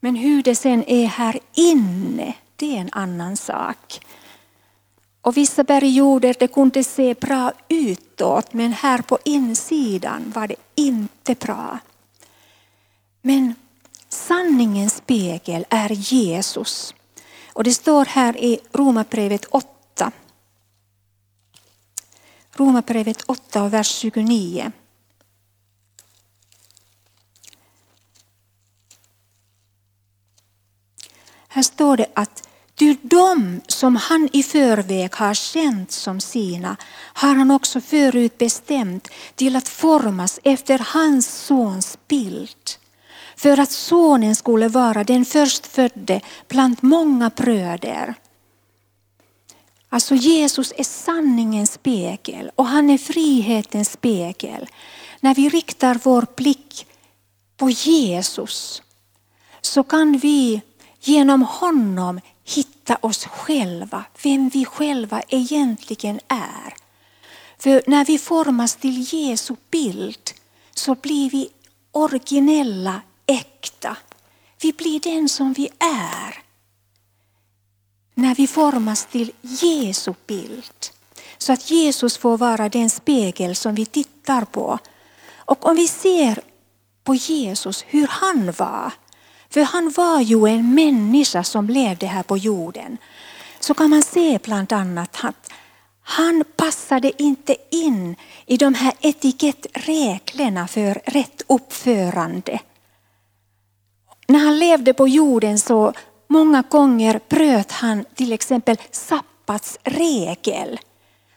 Men 0.00 0.16
hur 0.16 0.42
det 0.42 0.54
sen 0.54 0.84
är 0.84 1.06
här 1.06 1.38
inne, 1.54 2.34
det 2.56 2.76
är 2.76 2.80
en 2.80 2.90
annan 2.92 3.36
sak. 3.36 4.00
Och 5.20 5.36
vissa 5.36 5.64
perioder 5.64 6.36
det 6.38 6.48
kunde 6.48 6.84
se 6.84 7.14
bra 7.14 7.52
utåt, 7.68 8.52
men 8.52 8.72
här 8.72 9.02
på 9.02 9.18
insidan 9.24 10.32
var 10.34 10.46
det 10.48 10.56
inte 10.74 11.34
bra. 11.34 11.78
Men 13.22 13.54
sanningens 14.08 14.96
spegel 14.96 15.66
är 15.68 15.90
Jesus. 15.90 16.94
Och 17.52 17.64
det 17.64 17.74
står 17.74 18.04
här 18.04 18.36
i 18.36 18.60
Romarbrevet 18.72 19.44
8 19.44 20.12
Romarbrevet 22.58 23.22
8 23.26 23.62
och 23.62 23.72
vers 23.72 23.88
29. 23.88 24.72
Här 31.48 31.62
står 31.62 31.96
det 31.96 32.06
att 32.14 32.47
Ty 32.78 32.96
de 33.02 33.60
som 33.66 33.96
han 33.96 34.28
i 34.32 34.42
förväg 34.42 35.14
har 35.14 35.34
känt 35.34 35.92
som 35.92 36.20
sina 36.20 36.76
har 37.12 37.34
han 37.34 37.50
också 37.50 37.80
förut 37.80 38.38
bestämt 38.38 39.08
till 39.34 39.56
att 39.56 39.68
formas 39.68 40.40
efter 40.42 40.78
hans 40.78 41.46
sons 41.46 41.98
bild. 42.08 42.70
För 43.36 43.60
att 43.60 43.70
sonen 43.70 44.36
skulle 44.36 44.68
vara 44.68 45.04
den 45.04 45.24
förstfödde 45.24 46.20
bland 46.48 46.76
många 46.80 47.30
bröder. 47.36 48.14
Alltså 49.88 50.14
Jesus 50.14 50.72
är 50.76 50.84
sanningens 50.84 51.72
spegel 51.72 52.50
och 52.54 52.66
han 52.66 52.90
är 52.90 52.98
frihetens 52.98 53.92
spegel. 53.92 54.68
När 55.20 55.34
vi 55.34 55.48
riktar 55.48 56.00
vår 56.02 56.26
blick 56.36 56.86
på 57.56 57.70
Jesus 57.70 58.82
så 59.60 59.82
kan 59.82 60.18
vi 60.18 60.62
genom 61.00 61.42
honom 61.42 62.20
hitta 62.88 63.06
oss 63.06 63.24
själva, 63.24 64.04
vem 64.22 64.48
vi 64.48 64.64
själva 64.64 65.22
egentligen 65.28 66.20
är. 66.28 66.74
För 67.58 67.82
när 67.86 68.04
vi 68.04 68.18
formas 68.18 68.76
till 68.76 69.06
Jesu 69.14 69.56
bild 69.70 70.30
så 70.74 70.94
blir 70.94 71.30
vi 71.30 71.48
originella, 71.92 73.02
äkta. 73.26 73.96
Vi 74.62 74.72
blir 74.72 75.00
den 75.00 75.28
som 75.28 75.52
vi 75.52 75.68
är. 75.78 76.42
När 78.14 78.34
vi 78.34 78.46
formas 78.46 79.06
till 79.06 79.32
Jesu 79.40 80.14
bild. 80.26 80.92
Så 81.38 81.52
att 81.52 81.70
Jesus 81.70 82.18
får 82.18 82.38
vara 82.38 82.68
den 82.68 82.90
spegel 82.90 83.56
som 83.56 83.74
vi 83.74 83.86
tittar 83.86 84.44
på. 84.44 84.78
Och 85.46 85.66
om 85.66 85.76
vi 85.76 85.88
ser 85.88 86.40
på 87.04 87.14
Jesus, 87.14 87.84
hur 87.88 88.06
han 88.06 88.52
var. 88.52 88.92
För 89.50 89.60
han 89.60 89.92
var 89.96 90.20
ju 90.20 90.46
en 90.46 90.74
människa 90.74 91.44
som 91.44 91.68
levde 91.68 92.06
här 92.06 92.22
på 92.22 92.36
jorden. 92.36 92.98
Så 93.60 93.74
kan 93.74 93.90
man 93.90 94.02
se 94.02 94.38
bland 94.42 94.72
annat 94.72 95.24
att 95.24 95.52
han 96.02 96.44
passade 96.56 97.22
inte 97.22 97.56
in 97.70 98.16
i 98.46 98.56
de 98.56 98.74
här 98.74 98.92
etikettreglerna 99.00 100.68
för 100.68 101.00
rätt 101.04 101.42
uppförande. 101.46 102.60
När 104.28 104.38
han 104.38 104.58
levde 104.58 104.94
på 104.94 105.08
jorden 105.08 105.58
så 105.58 105.92
många 106.28 106.62
gånger 106.62 107.20
bröt 107.28 107.72
han 107.72 108.04
till 108.14 108.32
exempel 108.32 108.76
sabbatsregel. 108.90 110.80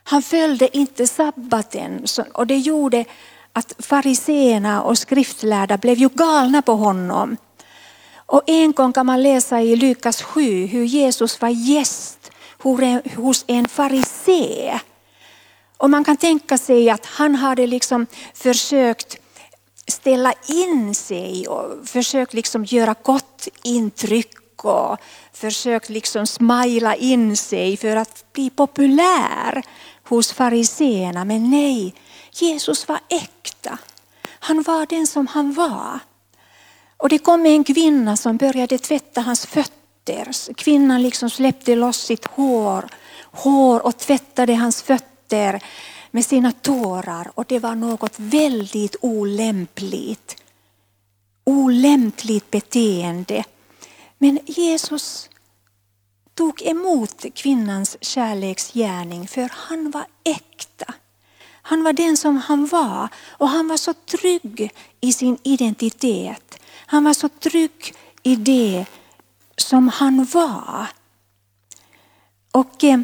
Han 0.03 0.21
följde 0.21 0.77
inte 0.77 1.07
sabbaten 1.07 2.05
och 2.33 2.47
det 2.47 2.57
gjorde 2.57 3.05
att 3.53 3.75
fariseerna 3.79 4.81
och 4.81 4.97
skriftlärda 4.97 5.77
blev 5.77 5.97
ju 5.97 6.09
galna 6.09 6.61
på 6.61 6.73
honom. 6.73 7.37
Och 8.31 8.43
en 8.47 8.71
gång 8.71 8.93
kan 8.93 9.05
man 9.05 9.23
läsa 9.23 9.61
i 9.61 9.75
Lukas 9.75 10.21
7 10.21 10.65
hur 10.65 10.83
Jesus 10.83 11.41
var 11.41 11.49
gäst 11.49 12.31
hos 13.15 13.45
en 13.47 13.67
farisé. 13.67 14.79
Och 15.77 15.89
man 15.89 16.03
kan 16.03 16.17
tänka 16.17 16.57
sig 16.57 16.89
att 16.89 17.05
han 17.05 17.35
hade 17.35 17.67
liksom 17.67 18.07
försökt 18.33 19.17
ställa 19.87 20.33
in 20.47 20.95
sig 20.95 21.47
och 21.47 21.87
försökt 21.87 22.33
liksom 22.33 22.65
göra 22.65 22.95
gott 23.03 23.47
intryck 23.63 24.65
och 24.65 24.97
försökt 25.33 25.89
liksom 25.89 26.27
smila 26.27 26.95
in 26.95 27.37
sig 27.37 27.77
för 27.77 27.95
att 27.95 28.33
bli 28.33 28.49
populär 28.49 29.63
hos 30.03 30.31
fariseerna. 30.31 31.25
Men 31.25 31.49
nej, 31.49 31.93
Jesus 32.31 32.87
var 32.87 32.99
äkta. 33.09 33.77
Han 34.39 34.61
var 34.61 34.85
den 34.85 35.07
som 35.07 35.27
han 35.27 35.53
var. 35.53 35.99
Och 37.01 37.09
det 37.09 37.17
kom 37.17 37.45
en 37.45 37.63
kvinna 37.63 38.17
som 38.17 38.37
började 38.37 38.77
tvätta 38.77 39.21
hans 39.21 39.45
fötter. 39.45 40.53
Kvinnan 40.53 41.01
liksom 41.01 41.29
släppte 41.29 41.75
loss 41.75 41.97
sitt 41.97 42.25
hår, 42.25 42.89
hår 43.31 43.85
och 43.85 43.97
tvättade 43.97 44.55
hans 44.55 44.81
fötter 44.81 45.63
med 46.11 46.25
sina 46.25 46.51
tårar. 46.51 47.31
Och 47.35 47.45
det 47.47 47.59
var 47.59 47.75
något 47.75 48.13
väldigt 48.17 48.95
olämpligt. 49.01 50.43
Olämpligt 51.43 52.51
beteende. 52.51 53.43
Men 54.17 54.39
Jesus 54.45 55.29
tog 56.33 56.61
emot 56.61 57.25
kvinnans 57.35 57.97
kärleksgärning 58.01 59.27
för 59.27 59.49
han 59.53 59.91
var 59.91 60.05
äkta. 60.23 60.93
Han 61.61 61.83
var 61.83 61.93
den 61.93 62.17
som 62.17 62.37
han 62.37 62.65
var 62.65 63.07
och 63.27 63.49
han 63.49 63.67
var 63.67 63.77
så 63.77 63.93
trygg 63.93 64.71
i 65.01 65.13
sin 65.13 65.37
identitet. 65.43 66.60
Han 66.91 67.03
var 67.03 67.13
så 67.13 67.29
trygg 67.29 67.93
i 68.23 68.35
det 68.35 68.85
som 69.57 69.87
han 69.87 70.25
var. 70.25 70.87
Och 72.51 72.83
eh, 72.83 72.99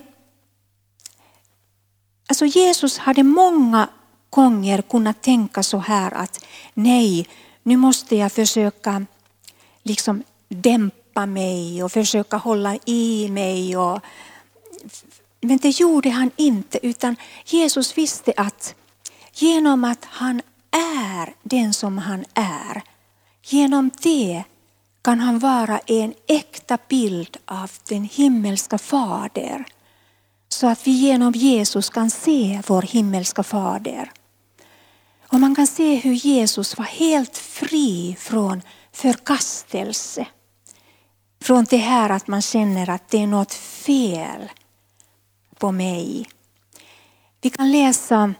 alltså 2.28 2.45
Jesus 2.45 2.97
hade 2.97 3.23
många 3.23 3.89
gånger 4.30 4.82
kunnat 4.82 5.21
tänka 5.21 5.63
så 5.63 5.78
här 5.78 6.13
att 6.13 6.45
nej, 6.73 7.28
nu 7.63 7.78
måste 7.78 8.15
jag 8.15 8.32
försöka 8.32 9.06
liksom 9.84 10.23
dämpa 10.50 11.26
mig 11.26 11.84
och 11.84 11.91
försöka 11.91 12.38
hålla 12.38 12.78
i 12.86 13.30
mig 13.30 13.78
och 13.78 14.00
men 15.41 15.58
det 15.58 15.80
gjorde 15.80 16.10
han 16.10 16.32
inte 16.36 16.88
utan 16.88 17.15
Jesus 17.45 17.97
visste 17.97 18.34
att 18.38 18.76
genom 19.34 19.84
att 19.84 20.06
han 20.06 20.41
är 20.71 21.34
den 21.43 21.73
som 21.73 21.97
han 21.97 22.26
är, 22.34 22.84
genom 23.52 23.92
det 24.02 24.44
kan 25.02 25.20
han 25.20 25.40
vara 25.40 25.80
en 25.80 26.14
äkta 26.28 26.78
bild 26.88 27.38
av 27.46 27.72
den 27.90 28.04
himmelska 28.04 28.78
fader. 28.78 29.66
Så 30.50 30.68
att 30.68 30.88
vi 30.88 30.92
genom 30.92 31.34
Jesus 31.34 31.90
kan 31.90 32.10
se 32.10 32.62
vår 32.68 32.82
himmelska 32.82 33.44
fader. 33.44 34.12
Och 35.28 35.40
man 35.40 35.56
kan 35.56 35.68
se 35.68 35.96
hur 35.96 36.14
Jesus 36.14 36.78
var 36.78 36.86
helt 36.86 37.38
fri 37.38 38.16
från 38.20 38.62
förkastelse. 38.92 40.28
Från 41.42 41.66
det 41.70 41.78
här 41.78 42.10
att 42.10 42.28
man 42.28 42.42
känner 42.42 42.90
att 42.90 43.10
det 43.10 43.18
är 43.18 43.28
något 43.28 43.54
fel 43.54 44.50
på 45.58 45.72
mig. 45.72 46.30
Vi 47.42 47.50
kan 47.50 47.72
läsa 47.72 48.34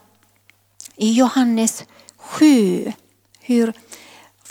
i 0.96 1.14
Johannes 1.14 1.84
7 2.18 2.94
hur 3.40 3.74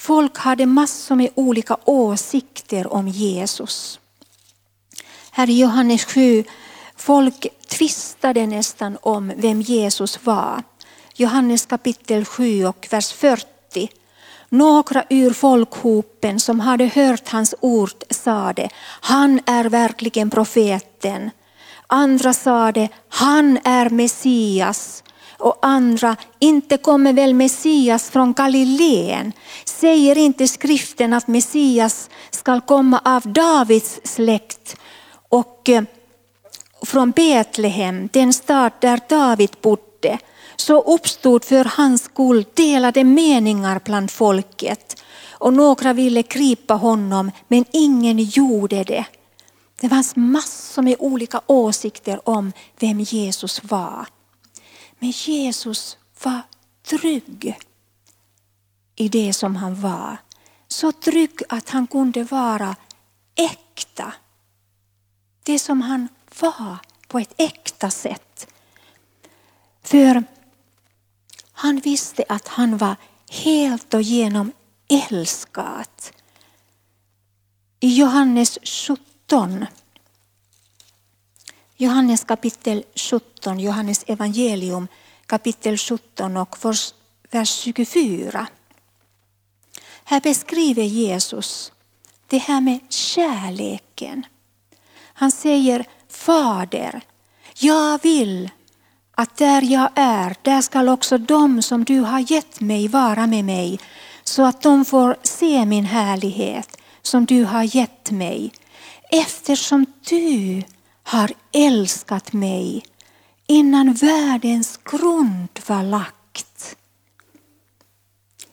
folk 0.07 0.39
hade 0.39 0.67
massor 0.67 1.15
med 1.15 1.31
olika 1.35 1.77
åsikter 1.85 2.93
om 2.93 3.09
Jesus. 3.09 4.01
Här 5.31 5.51
i 5.51 5.61
Johannes 5.61 6.05
7, 6.05 6.45
folk 6.97 7.47
tvistade 7.69 8.47
nästan 8.47 8.99
om 9.03 9.33
vem 9.37 9.61
Jesus 9.61 10.27
var. 10.27 10.63
Johannes 11.15 11.67
kapitel 11.67 12.25
7 12.25 12.65
och 12.67 12.89
vers 12.91 13.13
40. 13.13 13.47
Några 14.49 15.05
ur 15.11 15.33
folkhopen 15.33 16.41
som 16.41 16.61
hade 16.61 16.87
hört 16.87 17.29
hans 17.29 17.55
ord 17.61 18.05
sade, 18.11 18.69
han 19.01 19.41
är 19.47 19.65
verkligen 19.65 20.31
profeten. 20.31 21.31
Andra 21.87 22.33
sade, 22.33 22.89
han 23.09 23.59
är 23.65 23.91
Messias. 23.91 25.03
Och 25.39 25.59
andra, 25.63 26.17
inte 26.39 26.77
kommer 26.77 27.13
väl 27.13 27.35
Messias 27.35 28.11
från 28.11 28.33
Galileen? 28.33 29.33
Säger 29.65 30.19
inte 30.19 30.49
skriften 30.49 31.13
att 31.13 31.29
Messias 31.29 32.11
skall 32.31 32.61
komma 32.61 33.01
av 33.05 33.33
Davids 33.33 34.01
släkt 34.05 34.77
och 35.29 35.69
eh, 35.69 35.83
från 36.83 37.11
Betlehem, 37.11 38.09
den 38.13 38.33
stad 38.33 38.73
där 38.81 39.01
David 39.09 39.51
bodde? 39.61 40.19
Så 40.57 40.81
uppstod 40.81 41.45
för 41.45 41.65
hans 41.77 42.03
skull 42.03 42.45
delade 42.55 43.05
meningar 43.05 43.81
bland 43.85 44.11
folket 44.11 45.03
och 45.31 45.53
några 45.53 45.93
ville 45.93 46.23
gripa 46.23 46.75
honom 46.75 47.31
men 47.49 47.65
ingen 47.73 48.19
gjorde 48.19 48.85
det. 48.85 49.05
Det 49.81 49.89
fanns 49.89 50.17
massor 50.17 50.83
med 50.83 50.97
olika 50.99 51.41
åsikter 51.47 52.29
om 52.29 52.53
vem 52.79 53.01
Jesus 53.01 53.61
var. 53.65 54.07
Men 54.99 55.11
Jesus 55.11 55.99
var 56.23 56.43
trygg 56.83 57.59
i 58.97 59.09
det 59.09 59.33
som 59.33 59.57
han 59.57 59.81
var. 59.81 60.17
Så 60.69 60.93
trygg 60.93 61.43
att 61.49 61.71
han 61.71 61.87
kunde 61.87 62.25
vara 62.25 62.77
äkta. 63.35 64.13
Det 65.43 65.59
som 65.59 65.81
han 65.81 66.09
var 66.41 66.79
på 67.09 67.19
ett 67.19 67.35
äkta 67.37 67.91
sätt. 67.91 68.47
För 69.83 70.25
han 71.53 71.81
visste 71.81 72.25
att 72.29 72.49
han 72.49 72.79
var 72.79 72.97
helt 73.31 73.95
och 73.95 74.03
genom 74.03 74.53
älskad. 74.89 75.89
I 77.81 77.99
Johannes 77.99 78.59
17 78.65 79.07
17. 79.29 79.67
Johannes 81.79 82.25
kapitel 82.25 82.85
17, 82.95 83.61
Johannes 83.61 84.05
evangelium 84.07 84.89
kapitel 85.27 85.77
17 85.79 86.37
och 86.37 86.57
vers 87.31 87.49
24. 87.51 88.47
Här 90.05 90.21
beskriver 90.21 90.83
Jesus 90.83 91.73
det 92.27 92.39
här 92.39 92.61
med 92.61 92.81
kärleken. 92.89 94.27
Han 94.99 95.31
säger 95.31 95.85
Fader, 96.09 97.01
jag 97.59 98.03
vill 98.03 98.51
att 99.11 99.37
där 99.37 99.63
jag 99.63 99.91
är, 99.95 100.37
där 100.43 100.61
skall 100.61 100.89
också 100.89 101.19
de 101.19 101.63
som 101.63 101.85
du 101.85 102.01
har 102.01 102.33
gett 102.33 102.61
mig 102.61 102.89
vara 102.89 103.27
med 103.27 103.45
mig, 103.45 103.81
så 104.25 104.43
att 104.43 104.63
de 104.63 104.85
får 104.85 105.17
se 105.23 105.65
min 105.65 105.85
härlighet 105.85 106.77
som 107.03 107.25
du 107.25 107.45
har 107.45 107.77
gett 107.77 108.11
mig 108.11 108.53
eftersom 109.11 109.87
du 110.09 110.63
har 111.07 111.33
älskat 111.53 112.33
mig 112.33 112.85
innan 113.47 113.93
världens 113.93 114.81
grund 114.85 115.49
var 115.67 115.83
lagt. 115.83 116.77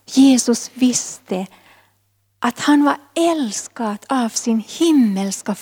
Jesus 0.05 0.71
visste 0.73 1.47
att 2.39 2.59
han 2.59 2.83
var 2.83 2.97
älskad 3.15 3.97
av 4.09 4.29
sin 4.29 4.63
himmelska 4.67 5.55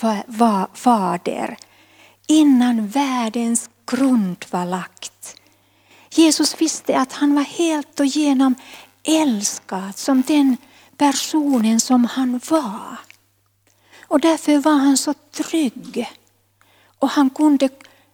fader 0.74 1.58
innan 2.28 2.88
världens 2.88 3.70
grund 3.86 4.46
var 4.52 4.66
lagt. 4.66 5.36
Jesus 6.10 6.62
visste 6.62 6.98
att 7.00 7.14
han 7.14 7.36
var 7.36 7.44
helt 7.44 8.00
och 8.00 8.06
genom 8.06 8.56
älskad 9.04 9.98
som 9.98 10.22
den 10.22 10.58
personen 10.98 11.80
som 11.80 12.06
han 12.06 12.42
var. 12.50 12.98
Och 14.02 14.20
därför 14.20 14.58
var 14.58 14.76
han 14.76 14.98
så 14.98 15.14
trygg. 15.14 16.10
Och 17.02 17.10
han 17.10 17.30
kunde 17.30 17.70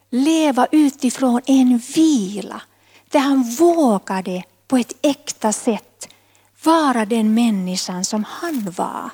leva 0.09 0.67
utifrån 0.71 1.41
en 1.45 1.77
vila 1.77 2.61
där 3.11 3.19
han 3.19 3.43
vågade 3.43 4.43
på 4.67 4.77
ett 4.77 4.93
äkta 5.01 5.53
sätt 5.53 6.07
vara 6.63 7.05
den 7.05 7.33
människan 7.33 8.05
som 8.05 8.23
han 8.23 8.73
var. 8.77 9.09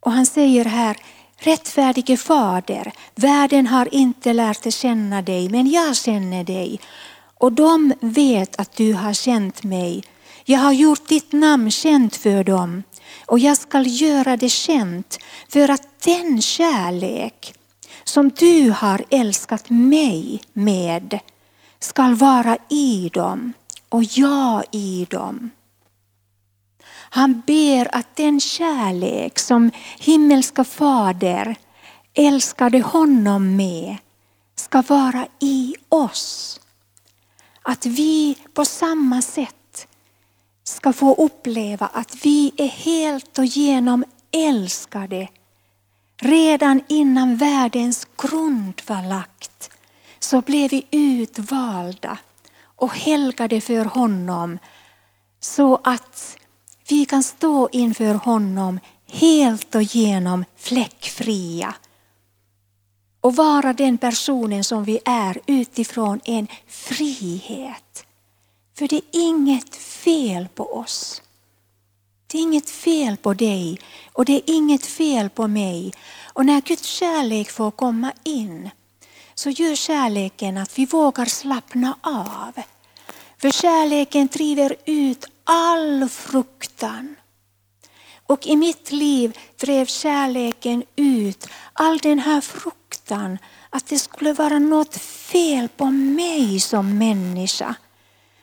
Och 0.00 0.12
han 0.12 0.26
säger 0.26 0.64
här, 0.64 0.96
rättfärdige 1.36 2.16
fader, 2.16 2.92
världen 3.14 3.66
har 3.66 3.94
inte 3.94 4.32
lärt 4.32 4.74
känna 4.74 5.22
dig, 5.22 5.48
men 5.48 5.70
jag 5.70 5.96
känner 5.96 6.44
dig. 6.44 6.80
Och 7.34 7.52
de 7.52 7.92
vet 8.00 8.60
att 8.60 8.76
du 8.76 8.92
har 8.92 9.12
känt 9.12 9.64
mig. 9.64 10.04
Jag 10.44 10.58
har 10.58 10.72
gjort 10.72 11.08
ditt 11.08 11.32
namn 11.32 11.70
känt 11.70 12.16
för 12.16 12.44
dem 12.44 12.82
och 13.26 13.38
jag 13.38 13.56
skall 13.56 13.86
göra 13.86 14.36
det 14.36 14.48
känt 14.48 15.18
för 15.48 15.70
att 15.70 16.00
den 16.04 16.42
kärlek 16.42 17.55
som 18.08 18.30
du 18.30 18.70
har 18.70 19.04
älskat 19.10 19.70
mig 19.70 20.40
med 20.52 21.18
skall 21.78 22.14
vara 22.14 22.56
i 22.68 23.10
dem 23.14 23.52
och 23.88 24.04
jag 24.04 24.64
i 24.70 25.06
dem. 25.10 25.50
Han 27.10 27.42
ber 27.46 27.96
att 27.96 28.16
den 28.16 28.40
kärlek 28.40 29.38
som 29.38 29.70
himmelska 29.98 30.64
fader 30.64 31.56
älskade 32.14 32.80
honom 32.80 33.56
med 33.56 33.96
ska 34.54 34.82
vara 34.82 35.26
i 35.40 35.74
oss. 35.88 36.60
Att 37.62 37.86
vi 37.86 38.38
på 38.54 38.64
samma 38.64 39.22
sätt 39.22 39.88
ska 40.64 40.92
få 40.92 41.14
uppleva 41.14 41.86
att 41.86 42.24
vi 42.24 42.52
är 42.56 42.68
helt 42.68 43.38
och 43.38 43.44
genom 43.44 44.04
älskade 44.32 45.28
redan 46.18 46.80
innan 46.88 47.36
världens 47.36 48.06
grund 48.16 48.82
var 48.86 49.08
lagt 49.08 49.70
så 50.18 50.40
blev 50.40 50.70
vi 50.70 50.86
utvalda 50.90 52.18
och 52.62 52.94
helgade 52.94 53.60
för 53.60 53.84
honom 53.84 54.58
så 55.40 55.80
att 55.84 56.36
vi 56.88 57.04
kan 57.04 57.22
stå 57.22 57.68
inför 57.72 58.14
honom 58.14 58.80
helt 59.06 59.74
och 59.74 59.82
genom 59.82 60.44
fläckfria 60.56 61.74
och 63.20 63.36
vara 63.36 63.72
den 63.72 63.98
personen 63.98 64.64
som 64.64 64.84
vi 64.84 64.98
är 65.04 65.40
utifrån 65.46 66.20
en 66.24 66.46
frihet. 66.66 68.06
För 68.78 68.88
det 68.88 68.96
är 68.96 69.02
inget 69.12 69.76
fel 69.76 70.48
på 70.54 70.76
oss. 70.76 71.22
Det 72.26 72.38
är 72.38 72.42
inget 72.42 72.70
fel 72.70 73.16
på 73.16 73.34
dig 73.34 73.80
och 74.12 74.24
det 74.24 74.32
är 74.32 74.42
inget 74.46 74.86
fel 74.86 75.30
på 75.30 75.46
mig. 75.48 75.92
Och 76.32 76.46
när 76.46 76.60
Guds 76.60 76.84
kärlek 76.88 77.50
får 77.50 77.70
komma 77.70 78.12
in 78.24 78.70
så 79.34 79.50
gör 79.50 79.74
kärleken 79.74 80.58
att 80.58 80.78
vi 80.78 80.86
vågar 80.86 81.24
slappna 81.24 81.96
av. 82.00 82.52
För 83.38 83.50
kärleken 83.50 84.26
driver 84.26 84.76
ut 84.84 85.24
all 85.44 86.08
fruktan. 86.08 87.16
Och 88.26 88.46
i 88.46 88.56
mitt 88.56 88.92
liv 88.92 89.38
drev 89.60 89.86
kärleken 89.86 90.84
ut 90.96 91.48
all 91.72 91.98
den 91.98 92.18
här 92.18 92.40
fruktan 92.40 93.38
att 93.70 93.86
det 93.86 93.98
skulle 93.98 94.32
vara 94.32 94.58
något 94.58 94.96
fel 95.02 95.68
på 95.68 95.84
mig 95.90 96.60
som 96.60 96.98
människa. 96.98 97.74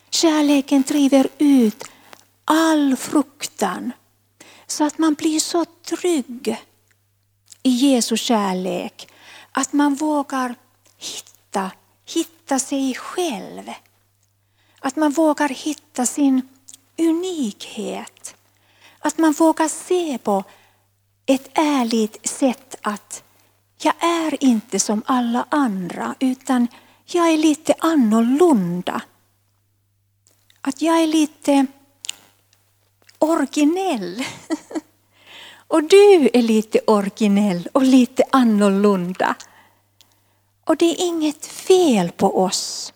Kärleken 0.09 0.81
driver 0.81 1.27
ut 1.37 1.83
all 2.45 2.95
fruktan 2.95 3.91
så 4.67 4.83
att 4.83 4.97
man 4.97 5.13
blir 5.13 5.39
så 5.39 5.65
trygg 5.65 6.57
i 7.63 7.69
Jesu 7.69 8.17
kärlek 8.17 9.07
att 9.51 9.73
man 9.73 9.95
vågar 9.95 10.55
hitta, 10.97 11.71
hitta 12.05 12.59
sig 12.59 12.95
själv. 12.95 13.71
Att 14.79 14.95
man 14.95 15.11
vågar 15.11 15.49
hitta 15.49 16.05
sin 16.05 16.47
unikhet. 16.97 18.35
Att 18.99 19.17
man 19.17 19.33
vågar 19.33 19.67
se 19.67 20.17
på 20.17 20.43
ett 21.25 21.49
ärligt 21.53 22.27
sätt 22.29 22.75
att 22.81 23.23
jag 23.77 23.93
är 24.03 24.43
inte 24.43 24.79
som 24.79 25.03
alla 25.05 25.45
andra 25.49 26.15
utan 26.19 26.67
jag 27.05 27.29
är 27.29 27.37
lite 27.37 27.73
annorlunda. 27.79 29.01
Att 30.61 30.81
jag 30.81 31.03
är 31.03 31.07
lite 31.07 31.65
originell. 33.23 34.23
Och 35.67 35.83
du 35.83 36.29
är 36.33 36.41
lite 36.41 36.79
originell 36.87 37.67
och 37.71 37.83
lite 37.83 38.23
annorlunda. 38.31 39.35
Och 40.65 40.77
det 40.77 40.85
är 40.85 41.07
inget 41.07 41.45
fel 41.45 42.11
på 42.11 42.43
oss. 42.43 42.93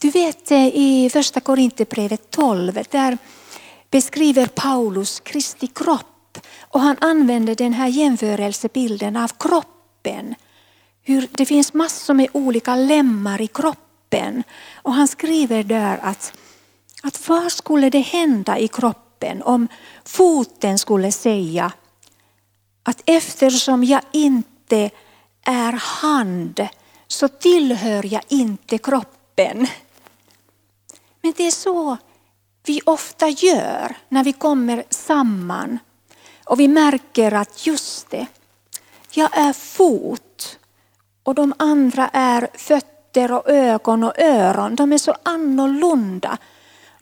Du 0.00 0.10
vet 0.10 0.50
eh, 0.50 0.66
i 0.66 1.10
första 1.12 1.40
Korinthierbrevet 1.40 2.30
12, 2.30 2.78
där 2.90 3.18
beskriver 3.90 4.46
Paulus 4.46 5.20
Kristi 5.20 5.66
kropp 5.66 6.38
och 6.60 6.80
han 6.80 6.96
använder 7.00 7.54
den 7.54 7.72
här 7.72 7.88
jämförelsebilden 7.88 9.16
av 9.16 9.28
kroppen. 9.38 10.34
Hur 11.02 11.28
det 11.30 11.46
finns 11.46 11.74
massor 11.74 12.14
med 12.14 12.28
olika 12.32 12.76
lemmar 12.76 13.40
i 13.40 13.46
kroppen. 13.46 14.42
Och 14.74 14.92
han 14.92 15.08
skriver 15.08 15.62
där 15.62 15.98
att, 16.02 16.32
att 17.02 17.28
vad 17.28 17.52
skulle 17.52 17.90
det 17.90 18.00
hända 18.00 18.58
i 18.58 18.68
kroppen 18.68 19.42
om 19.42 19.68
foten 20.04 20.78
skulle 20.78 21.12
säga 21.12 21.72
att 22.82 23.02
eftersom 23.06 23.84
jag 23.84 24.00
inte 24.12 24.90
är 25.44 25.72
hand 25.72 26.68
så 27.06 27.28
tillhör 27.28 28.12
jag 28.12 28.22
inte 28.28 28.78
kroppen. 28.78 29.66
Men 31.22 31.32
det 31.36 31.46
är 31.46 31.50
så 31.50 31.96
vi 32.64 32.80
ofta 32.86 33.28
gör 33.28 33.96
när 34.08 34.24
vi 34.24 34.32
kommer 34.32 34.84
samman 34.90 35.78
och 36.44 36.60
vi 36.60 36.68
märker 36.68 37.32
att 37.32 37.66
just 37.66 38.10
det, 38.10 38.26
jag 39.10 39.38
är 39.38 39.52
fot 39.52 40.58
och 41.22 41.34
de 41.34 41.54
andra 41.56 42.08
är 42.12 42.48
fötter 42.54 43.32
och 43.32 43.48
ögon 43.48 44.04
och 44.04 44.18
öron. 44.18 44.76
De 44.76 44.92
är 44.92 44.98
så 44.98 45.14
annorlunda. 45.22 46.38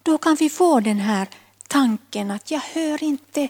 Då 0.06 0.18
kan 0.18 0.34
vi 0.36 0.50
få 0.50 0.80
den 0.80 1.00
här 1.00 1.28
tanken 1.68 2.30
att 2.30 2.50
jag 2.50 2.60
hör 2.60 3.02
inte, 3.02 3.48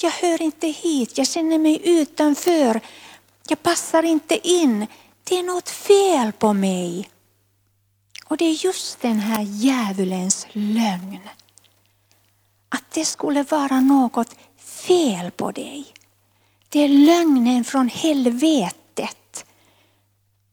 jag 0.00 0.10
hör 0.10 0.42
inte 0.42 0.66
hit, 0.66 1.18
jag 1.18 1.28
känner 1.28 1.58
mig 1.58 1.80
utanför, 1.84 2.80
jag 3.48 3.62
passar 3.62 4.02
inte 4.02 4.48
in. 4.48 4.86
Det 5.24 5.38
är 5.38 5.42
något 5.42 5.68
fel 5.68 6.32
på 6.32 6.52
mig. 6.52 7.08
Och 8.26 8.36
det 8.36 8.44
är 8.44 8.64
just 8.64 9.00
den 9.00 9.20
här 9.20 9.42
djävulens 9.42 10.46
lögn. 10.52 11.28
Att 12.68 12.90
det 12.90 13.04
skulle 13.04 13.42
vara 13.42 13.80
något 13.80 14.34
fel 14.58 15.30
på 15.30 15.50
dig. 15.50 15.86
Det 16.68 16.80
är 16.80 16.88
lögnen 16.88 17.64
från 17.64 17.88
helvetet 17.88 19.44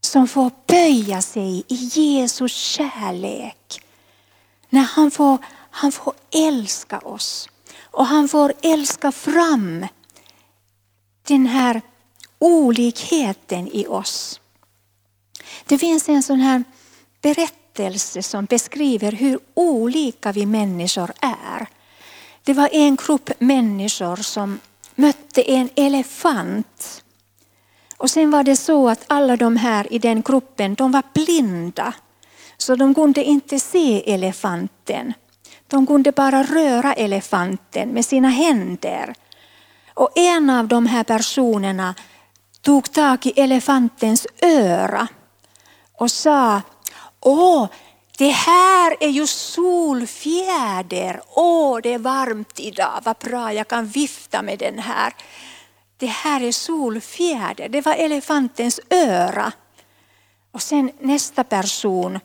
som 0.01 0.27
får 0.27 0.51
böja 0.67 1.21
sig 1.21 1.63
i 1.67 1.75
Jesus 1.75 2.53
kärlek. 2.53 3.82
När 4.73 4.81
han 4.81 5.11
får, 5.11 5.37
han 5.69 5.91
får 5.91 6.13
älska 6.31 6.99
oss 6.99 7.49
och 7.81 8.05
han 8.05 8.29
får 8.29 8.53
älska 8.61 9.11
fram 9.11 9.87
den 11.27 11.45
här 11.45 11.81
olikheten 12.39 13.67
i 13.67 13.87
oss. 13.87 14.39
Det 15.65 15.77
finns 15.77 16.09
en 16.09 16.23
sån 16.23 16.39
här 16.39 16.63
berättelse 17.21 18.23
som 18.23 18.45
beskriver 18.45 19.11
hur 19.11 19.39
olika 19.53 20.31
vi 20.31 20.45
människor 20.45 21.11
är. 21.19 21.67
Det 22.43 22.53
var 22.53 22.69
en 22.71 22.95
grupp 22.95 23.29
människor 23.39 24.15
som 24.15 24.59
mötte 24.95 25.41
en 25.41 25.69
elefant. 25.75 27.03
Och 27.97 28.09
sen 28.09 28.31
var 28.31 28.43
det 28.43 28.55
så 28.55 28.89
att 28.89 29.03
alla 29.07 29.37
de 29.37 29.57
här 29.57 29.93
i 29.93 29.99
den 29.99 30.21
gruppen, 30.21 30.75
de 30.75 30.91
var 30.91 31.03
blinda. 31.13 31.93
Så 32.63 32.75
de 32.75 32.95
kunde 32.95 33.23
inte 33.23 33.59
se 33.59 34.13
elefanten. 34.13 35.13
De 35.67 35.87
kunde 35.87 36.11
bara 36.11 36.43
röra 36.43 36.93
elefanten 36.93 37.89
med 37.89 38.05
sina 38.05 38.29
händer. 38.29 39.13
Och 39.93 40.09
en 40.15 40.49
av 40.49 40.67
de 40.67 40.85
här 40.85 41.03
personerna 41.03 41.95
tog 42.61 42.91
tag 42.91 43.25
i 43.25 43.41
elefantens 43.41 44.27
öra 44.41 45.07
och 45.97 46.11
sa 46.11 46.61
Åh, 47.19 47.67
det 48.17 48.29
här 48.29 48.95
är 48.99 49.09
ju 49.09 49.27
solfjäder. 49.27 51.21
Åh, 51.29 51.79
det 51.83 51.93
är 51.93 51.99
varmt 51.99 52.59
idag. 52.59 53.01
Vad 53.03 53.17
bra, 53.17 53.53
jag 53.53 53.67
kan 53.67 53.85
vifta 53.85 54.41
med 54.41 54.59
den 54.59 54.79
här. 54.79 55.13
Det 55.97 56.07
här 56.07 56.41
är 56.41 56.51
solfjäder. 56.51 57.69
Det 57.69 57.81
var 57.81 57.93
elefantens 57.93 58.79
öra. 58.89 59.51
Och 60.51 60.61
sen 60.61 60.91
nästa 60.99 61.43
person 61.43 62.19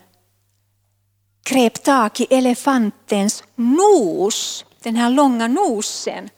grep 1.49 1.83
tag 1.83 2.11
i 2.21 2.35
elefantens 2.35 3.45
nos, 3.55 4.65
den 4.83 4.97
här 4.97 5.11
långa 5.11 5.49
nosen. 5.49 6.31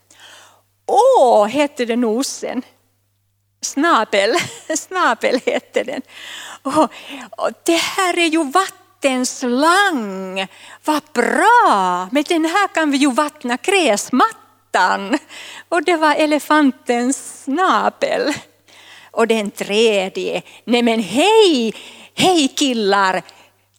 Åh, 0.86 1.46
hette 1.46 1.84
den 1.84 2.00
nosen. 2.00 2.62
Snabel, 3.62 4.34
snabel 4.76 5.40
hette 5.46 5.82
den. 5.82 6.02
Och, 6.62 6.92
och 7.30 7.50
det 7.64 7.76
här 7.76 8.18
är 8.18 8.26
ju 8.26 8.44
vattenslang. 8.50 10.46
Vad 10.84 11.02
bra! 11.12 12.08
Med 12.12 12.24
den 12.28 12.44
här 12.44 12.68
kan 12.68 12.90
vi 12.90 12.98
ju 12.98 13.12
vattna 13.12 13.58
gräsmattan. 13.62 15.18
Och 15.68 15.84
det 15.84 15.96
var 15.96 16.14
elefantens 16.14 17.42
snabel. 17.44 18.32
Och 19.10 19.26
den 19.26 19.50
tredje, 19.50 20.42
nej 20.64 20.82
men 20.82 21.00
hej, 21.00 21.74
hej 22.14 22.48
killar, 22.48 23.22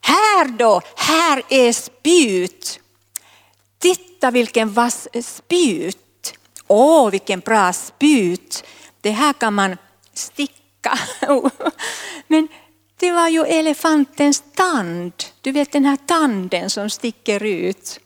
här 0.02 0.48
då, 0.48 0.82
här 0.96 1.44
är 1.50 1.74
spjut. 1.74 2.80
Titta 3.80 4.32
vilken 4.32 4.74
vass 4.74 5.08
spjut. 5.24 6.34
Åh, 6.68 7.10
vilken 7.10 7.40
bra 7.40 7.74
spjut. 7.74 8.64
Det 9.02 9.12
här 9.12 9.34
kan 9.34 9.54
man 9.54 9.78
sticka. 10.14 11.00
Men 12.28 12.48
det 13.00 13.12
var 13.12 13.28
ju 13.28 13.46
elefantens 13.46 14.44
tand. 14.56 15.14
Du 15.42 15.52
vet 15.52 15.72
den 15.72 15.86
här 15.86 15.98
tanden 15.98 16.70
som 16.70 16.90
sticker 16.90 17.44
ut. 17.44 18.00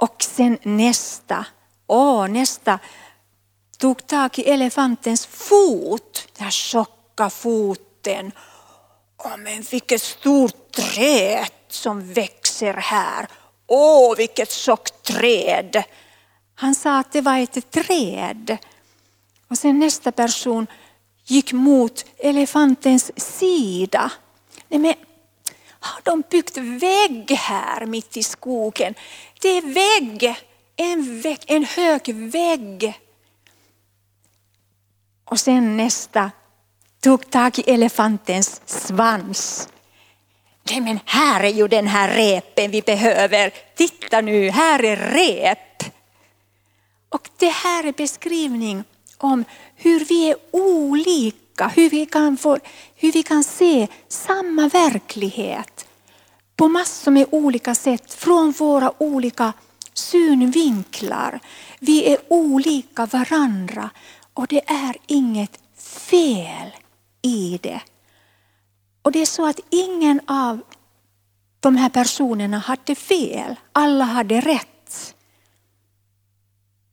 Och 0.00 0.16
sen 0.22 0.58
nästa, 0.62 1.46
åh, 1.86 2.28
nästa 2.28 2.78
tog 3.78 4.06
tag 4.06 4.38
i 4.38 4.50
elefantens 4.50 5.26
fot, 5.26 6.28
den 6.36 6.44
här 6.44 6.50
tjocka 6.50 7.30
foten. 7.30 8.32
Åh, 9.18 9.36
men 9.36 9.62
vilket 9.62 10.02
stort 10.02 10.67
träd 10.78 11.50
som 11.68 12.12
växer 12.12 12.74
här. 12.74 13.28
Åh, 13.66 14.16
vilket 14.16 14.52
tjockt 14.52 15.02
träd. 15.02 15.82
Han 16.54 16.74
sa 16.74 16.98
att 16.98 17.12
det 17.12 17.20
var 17.20 17.38
ett 17.38 17.70
träd. 17.70 18.58
Och 19.48 19.58
sen 19.58 19.78
nästa 19.78 20.12
person 20.12 20.66
gick 21.24 21.52
mot 21.52 22.04
elefantens 22.18 23.38
sida. 23.38 24.10
Nej, 24.68 24.80
men, 24.80 24.94
har 25.80 26.00
de 26.04 26.22
byggt 26.30 26.56
vägg 26.56 27.30
här 27.30 27.86
mitt 27.86 28.16
i 28.16 28.22
skogen? 28.22 28.94
Det 29.40 29.48
är 29.48 29.62
vägg, 29.62 30.36
en, 30.76 31.20
vägg, 31.20 31.38
en 31.46 31.64
hög 31.64 32.14
vägg. 32.14 33.00
Och 35.24 35.40
sen 35.40 35.76
nästa 35.76 36.30
tog 37.00 37.30
tag 37.30 37.58
i 37.58 37.70
elefantens 37.70 38.60
svans. 38.66 39.68
Nej 40.70 40.80
men 40.80 41.00
här 41.04 41.44
är 41.44 41.52
ju 41.52 41.68
den 41.68 41.86
här 41.86 42.08
repen 42.16 42.70
vi 42.70 42.82
behöver. 42.82 43.52
Titta 43.74 44.20
nu, 44.20 44.50
här 44.50 44.84
är 44.84 44.96
rep. 44.96 45.82
Och 47.08 47.28
det 47.38 47.48
här 47.48 47.84
är 47.84 47.92
beskrivning 47.92 48.84
om 49.18 49.44
hur 49.76 50.04
vi 50.04 50.30
är 50.30 50.36
olika, 50.50 51.68
hur 51.68 51.90
vi 51.90 52.06
kan, 52.06 52.36
få, 52.36 52.58
hur 52.94 53.12
vi 53.12 53.22
kan 53.22 53.44
se 53.44 53.88
samma 54.08 54.68
verklighet 54.68 55.86
på 56.56 56.68
massor 56.68 57.10
med 57.10 57.26
olika 57.30 57.74
sätt 57.74 58.14
från 58.14 58.52
våra 58.52 59.02
olika 59.02 59.52
synvinklar. 59.94 61.40
Vi 61.78 62.12
är 62.12 62.18
olika 62.28 63.06
varandra 63.06 63.90
och 64.34 64.46
det 64.46 64.70
är 64.70 64.96
inget 65.06 65.58
fel 65.76 66.70
i 67.22 67.58
det. 67.62 67.80
Och 69.08 69.12
det 69.12 69.22
är 69.22 69.26
så 69.26 69.46
att 69.46 69.60
ingen 69.70 70.20
av 70.26 70.60
de 71.60 71.76
här 71.76 71.88
personerna 71.88 72.58
hade 72.58 72.94
fel, 72.94 73.54
alla 73.72 74.04
hade 74.04 74.40
rätt. 74.40 75.14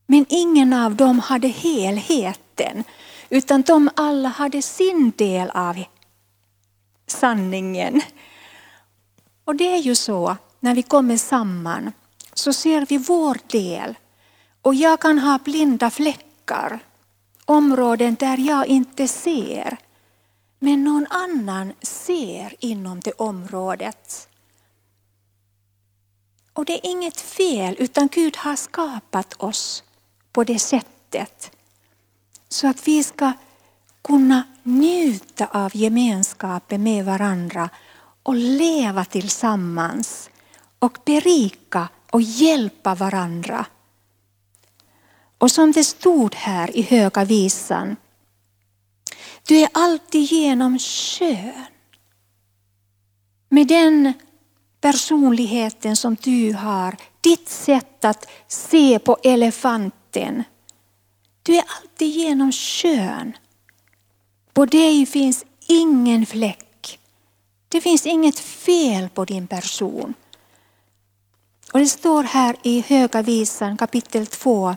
Men 0.08 0.26
ingen 0.30 0.74
av 0.74 0.96
dem 0.96 1.20
hade 1.20 1.48
helheten, 1.48 2.84
utan 3.30 3.62
de 3.62 3.90
alla 3.96 4.30
hade 4.30 4.62
sin 4.62 5.12
del 5.18 5.50
av 5.50 5.84
sanningen. 7.08 8.02
Och 9.46 9.56
det 9.56 9.74
är 9.74 9.80
ju 9.80 9.96
så, 9.96 10.38
när 10.60 10.76
vi 10.76 10.84
kommer 10.84 11.18
samman 11.18 11.92
så 12.34 12.54
ser 12.54 12.86
vi 12.86 12.98
vår 12.98 13.38
del. 13.48 13.96
Och 14.62 14.76
jag 14.76 15.02
kan 15.02 15.20
ha 15.20 15.40
blinda 15.44 15.90
fläckar, 15.90 16.80
områden 17.46 18.16
där 18.20 18.38
jag 18.38 18.68
inte 18.68 19.08
ser. 19.08 19.78
Men 20.60 20.84
någon 20.84 21.08
annan 21.10 21.74
ser 21.82 22.56
inom 22.60 23.00
det 23.00 23.12
området. 23.12 24.30
Och 26.54 26.66
det 26.66 26.74
är 26.74 26.92
inget 26.92 27.22
fel, 27.22 27.76
utan 27.80 28.08
Gud 28.08 28.38
har 28.38 28.56
skapat 28.56 29.34
oss 29.34 29.84
på 30.32 30.44
det 30.44 30.60
sättet. 30.60 31.52
Så 32.50 32.68
att 32.68 32.88
vi 32.88 33.04
ska 33.04 33.34
kunna 34.02 34.44
njuta 34.64 35.46
av 35.46 35.76
gemenskapen 35.76 36.84
med 36.84 37.06
varandra 37.06 37.70
och 38.24 38.36
leva 38.36 39.06
tillsammans 39.06 40.30
och 40.80 40.98
berika 41.06 41.90
och 42.12 42.22
hjälpa 42.22 42.96
varandra. 42.96 43.66
Och 45.38 45.52
som 45.52 45.72
det 45.72 45.84
stod 45.84 46.36
här 46.36 46.78
i 46.78 46.82
Höga 46.82 47.26
visan, 47.26 47.96
du 49.48 49.58
är 49.58 49.70
alltid 49.74 50.24
genom 50.24 50.80
skön. 50.80 51.66
Med 53.50 53.68
den 53.68 54.14
personligheten 54.82 55.96
som 55.96 56.16
du 56.22 56.54
har, 56.54 56.98
ditt 57.22 57.50
sätt 57.50 58.06
att 58.06 58.30
se 58.48 59.00
på 59.00 59.18
elefanten. 59.24 60.44
Du 61.44 61.56
är 61.56 61.64
alltid 61.82 62.10
genom 62.10 62.52
skön. 62.52 63.38
På 64.54 64.66
dig 64.66 65.06
finns 65.06 65.46
ingen 65.68 66.26
fläck. 66.26 67.00
Det 67.70 67.82
finns 67.82 68.06
inget 68.06 68.40
fel 68.40 69.10
på 69.10 69.26
din 69.26 69.48
person. 69.48 70.14
Och 71.74 71.80
det 71.80 71.88
står 71.88 72.24
här 72.24 72.56
i 72.64 72.82
Höga 72.82 73.22
visan 73.22 73.78
kapitel 73.78 74.28
2, 74.28 74.76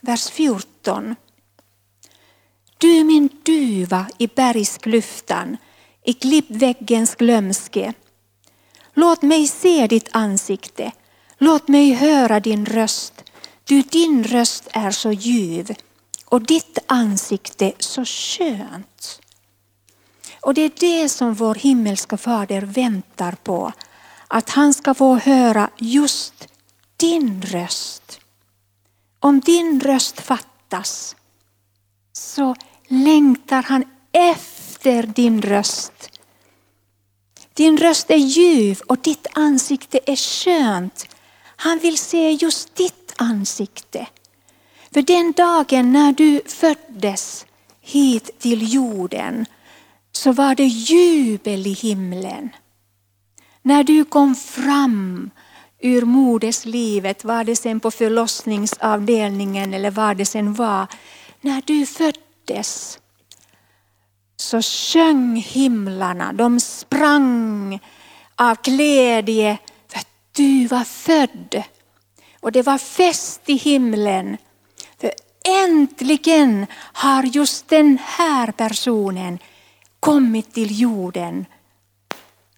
vers 0.00 0.30
14. 0.30 1.16
Du 2.82 3.04
min 3.04 3.28
duva 3.42 4.06
i 4.18 4.26
bergsklyftan, 4.26 5.56
i 6.04 6.12
klippväggens 6.12 7.14
glömske. 7.14 7.94
Låt 8.94 9.22
mig 9.22 9.46
se 9.46 9.86
ditt 9.86 10.08
ansikte, 10.12 10.92
låt 11.38 11.68
mig 11.68 11.92
höra 11.92 12.40
din 12.40 12.66
röst. 12.66 13.30
Du, 13.64 13.82
din 13.82 14.24
röst 14.24 14.68
är 14.72 14.90
så 14.90 15.12
ljuv 15.12 15.74
och 16.24 16.42
ditt 16.42 16.78
ansikte 16.86 17.72
så 17.78 18.04
skönt. 18.04 19.20
Och 20.40 20.54
det 20.54 20.62
är 20.62 20.72
det 20.80 21.08
som 21.08 21.34
vår 21.34 21.54
himmelska 21.54 22.16
fader 22.16 22.62
väntar 22.62 23.32
på, 23.32 23.72
att 24.28 24.50
han 24.50 24.74
ska 24.74 24.94
få 24.94 25.14
höra 25.16 25.70
just 25.78 26.48
din 26.96 27.42
röst. 27.42 28.20
Om 29.20 29.40
din 29.40 29.80
röst 29.80 30.20
fattas 30.20 31.16
så 32.12 32.54
längtar 32.92 33.62
han 33.62 33.84
efter 34.12 35.02
din 35.02 35.42
röst. 35.42 36.20
Din 37.54 37.76
röst 37.76 38.10
är 38.10 38.16
ljuv 38.16 38.80
och 38.86 38.98
ditt 38.98 39.26
ansikte 39.32 40.00
är 40.06 40.16
skönt. 40.16 41.06
Han 41.56 41.78
vill 41.78 41.98
se 41.98 42.30
just 42.30 42.76
ditt 42.76 43.14
ansikte. 43.16 44.06
För 44.94 45.02
den 45.02 45.32
dagen 45.32 45.92
när 45.92 46.12
du 46.12 46.40
föddes 46.46 47.46
hit 47.80 48.30
till 48.38 48.74
jorden 48.74 49.46
så 50.12 50.32
var 50.32 50.54
det 50.54 50.66
jubel 50.66 51.66
i 51.66 51.72
himlen. 51.72 52.50
När 53.62 53.84
du 53.84 54.04
kom 54.04 54.34
fram 54.34 55.30
ur 55.80 56.02
moderslivet, 56.02 57.24
var 57.24 57.44
det 57.44 57.56
sen 57.56 57.80
på 57.80 57.90
förlossningsavdelningen 57.90 59.74
eller 59.74 59.90
var 59.90 60.14
det 60.14 60.24
sen 60.24 60.54
var, 60.54 60.86
när 61.40 61.62
du 61.66 61.86
föddes 61.86 62.31
så 64.36 64.62
sjöng 64.62 65.36
himlarna, 65.36 66.32
de 66.32 66.60
sprang 66.60 67.80
av 68.36 68.56
glädje 68.62 69.58
för 69.88 69.98
att 69.98 70.08
du 70.32 70.66
var 70.66 70.84
född. 70.84 71.62
Och 72.40 72.52
det 72.52 72.62
var 72.62 72.78
fest 72.78 73.40
i 73.46 73.54
himlen. 73.54 74.36
För 74.98 75.12
äntligen 75.64 76.66
har 76.74 77.22
just 77.22 77.68
den 77.68 77.98
här 78.00 78.52
personen 78.52 79.38
kommit 80.00 80.54
till 80.54 80.80
jorden 80.80 81.46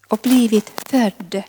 och 0.08 0.18
blivit 0.22 0.88
född. 0.90 1.42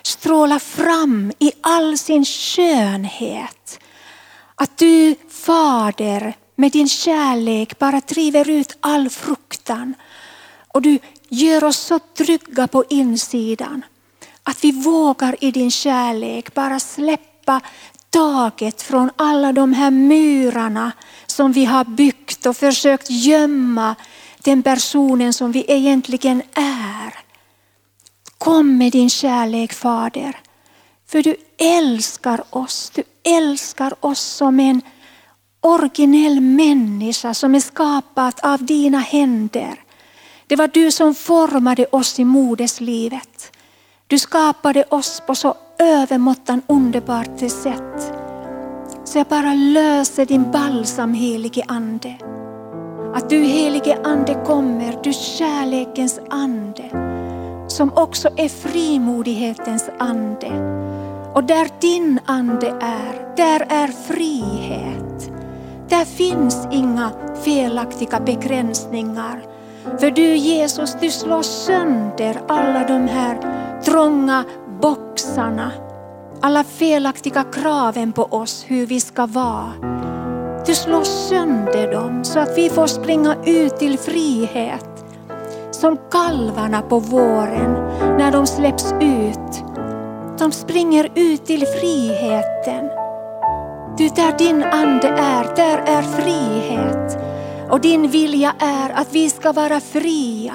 stråla 0.05 0.59
fram 0.59 1.31
i 1.39 1.51
all 1.61 1.97
sin 1.97 2.25
skönhet. 2.25 3.79
Att 4.55 4.77
du, 4.77 5.15
Fader, 5.29 6.33
med 6.55 6.71
din 6.71 6.89
kärlek 6.89 7.79
bara 7.79 7.99
driver 7.99 8.49
ut 8.49 8.77
all 8.79 9.09
fruktan. 9.09 9.93
Och 10.67 10.81
du 10.81 10.99
gör 11.29 11.63
oss 11.63 11.77
så 11.77 11.99
trygga 11.99 12.67
på 12.67 12.83
insidan. 12.89 13.85
Att 14.43 14.63
vi 14.63 14.71
vågar 14.71 15.35
i 15.43 15.51
din 15.51 15.71
kärlek 15.71 16.53
bara 16.53 16.79
släppa 16.79 17.61
taget 18.09 18.81
från 18.81 19.11
alla 19.15 19.51
de 19.53 19.73
här 19.73 19.91
murarna 19.91 20.91
som 21.25 21.51
vi 21.51 21.65
har 21.65 21.83
byggt 21.83 22.45
och 22.45 22.57
försökt 22.57 23.09
gömma 23.09 23.95
den 24.43 24.63
personen 24.63 25.33
som 25.33 25.51
vi 25.51 25.65
egentligen 25.67 26.41
är. 26.53 27.24
Kom 28.45 28.77
med 28.77 28.91
din 28.91 29.09
kärlek 29.09 29.73
Fader. 29.73 30.37
För 31.07 31.23
du 31.23 31.35
älskar 31.57 32.43
oss. 32.49 32.91
Du 32.95 33.03
älskar 33.23 33.93
oss 33.99 34.19
som 34.19 34.59
en 34.59 34.81
originell 35.61 36.41
människa 36.41 37.33
som 37.33 37.55
är 37.55 37.59
skapad 37.59 38.33
av 38.43 38.65
dina 38.65 38.99
händer. 38.99 39.79
Det 40.47 40.55
var 40.55 40.67
du 40.67 40.91
som 40.91 41.15
formade 41.15 41.85
oss 41.85 42.19
i 42.19 42.23
moderslivet. 42.23 43.51
Du 44.07 44.19
skapade 44.19 44.83
oss 44.89 45.21
på 45.27 45.35
så 45.35 45.55
övermåttan 45.79 46.61
underbart 46.67 47.39
sätt. 47.39 48.13
Så 49.05 49.17
jag 49.17 49.27
bara 49.27 49.53
löser 49.53 50.25
din 50.25 50.51
balsam 50.51 51.13
helige 51.13 51.63
Ande. 51.67 52.15
Att 53.15 53.29
du 53.29 53.37
helige 53.37 53.99
Ande 54.03 54.43
kommer, 54.45 54.99
du 55.03 55.13
kärlekens 55.13 56.19
ande. 56.29 57.14
Som 57.67 57.93
också 57.93 58.29
är 58.35 58.49
frimodighetens 58.49 59.89
ande. 59.99 60.47
Och 61.33 61.43
där 61.43 61.67
din 61.81 62.19
ande 62.25 62.67
är, 62.81 63.35
där 63.37 63.65
är 63.69 63.87
frihet. 63.87 65.31
Där 65.89 66.05
finns 66.05 66.67
inga 66.71 67.11
felaktiga 67.43 68.19
begränsningar. 68.19 69.43
För 69.99 70.11
du 70.11 70.35
Jesus, 70.35 70.97
du 71.01 71.11
slår 71.11 71.41
sönder 71.41 72.41
alla 72.47 72.87
de 72.87 73.07
här 73.07 73.37
trånga 73.83 74.43
boxarna. 74.81 75.71
Alla 76.41 76.63
felaktiga 76.63 77.43
kraven 77.43 78.13
på 78.13 78.23
oss 78.23 78.65
hur 78.67 78.85
vi 78.85 78.99
ska 78.99 79.25
vara. 79.25 79.71
Du 80.65 80.75
slår 80.75 81.03
sönder 81.03 81.91
dem 81.91 82.23
så 82.23 82.39
att 82.39 82.57
vi 82.57 82.69
får 82.69 82.87
springa 82.87 83.35
ut 83.45 83.77
till 83.77 83.99
frihet. 83.99 84.94
Som 85.85 85.97
kalvarna 86.11 86.81
på 86.81 86.99
våren 86.99 87.73
när 88.17 88.31
de 88.31 88.47
släpps 88.47 88.93
ut. 89.01 89.63
De 90.39 90.51
springer 90.51 91.09
ut 91.15 91.45
till 91.45 91.65
friheten. 91.65 92.89
Du, 93.97 94.09
där 94.09 94.37
din 94.37 94.63
ande 94.63 95.07
är, 95.07 95.55
där 95.55 95.77
är 95.77 96.01
frihet. 96.01 97.17
Och 97.69 97.81
din 97.81 98.07
vilja 98.07 98.53
är 98.59 98.89
att 98.89 99.07
vi 99.11 99.29
ska 99.29 99.51
vara 99.51 99.79
fria. 99.79 100.53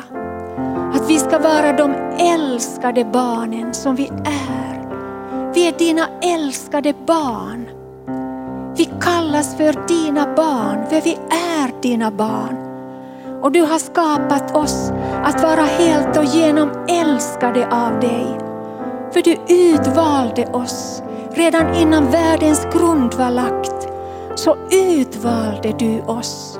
Att 0.94 1.10
vi 1.10 1.18
ska 1.18 1.38
vara 1.38 1.72
de 1.72 1.94
älskade 2.18 3.04
barnen 3.04 3.74
som 3.74 3.96
vi 3.96 4.06
är. 4.24 4.86
Vi 5.54 5.68
är 5.68 5.78
dina 5.78 6.08
älskade 6.22 6.94
barn. 7.06 7.68
Vi 8.76 8.88
kallas 9.00 9.56
för 9.56 9.88
dina 9.88 10.34
barn, 10.34 10.86
för 10.88 11.00
vi 11.00 11.18
är 11.30 11.82
dina 11.82 12.10
barn. 12.10 12.70
Och 13.42 13.52
du 13.52 13.60
har 13.60 13.78
skapat 13.78 14.56
oss 14.56 14.92
att 15.24 15.42
vara 15.42 15.62
helt 15.62 16.16
och 16.16 16.24
genom 16.24 16.70
älskade 16.88 17.68
av 17.70 18.00
dig. 18.00 18.38
För 19.12 19.22
du 19.22 19.36
utvalde 19.54 20.46
oss 20.46 21.02
redan 21.32 21.74
innan 21.74 22.10
världens 22.10 22.66
grund 22.72 23.14
var 23.14 23.30
lagt. 23.30 23.88
Så 24.34 24.56
utvalde 24.72 25.72
du 25.78 26.00
oss. 26.00 26.58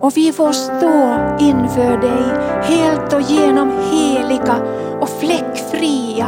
Och 0.00 0.16
vi 0.16 0.32
får 0.32 0.52
stå 0.52 1.18
inför 1.44 1.96
dig 2.00 2.24
helt 2.62 3.12
och 3.12 3.20
genom 3.20 3.70
heliga 3.92 4.56
och 5.00 5.08
fläckfria. 5.08 6.26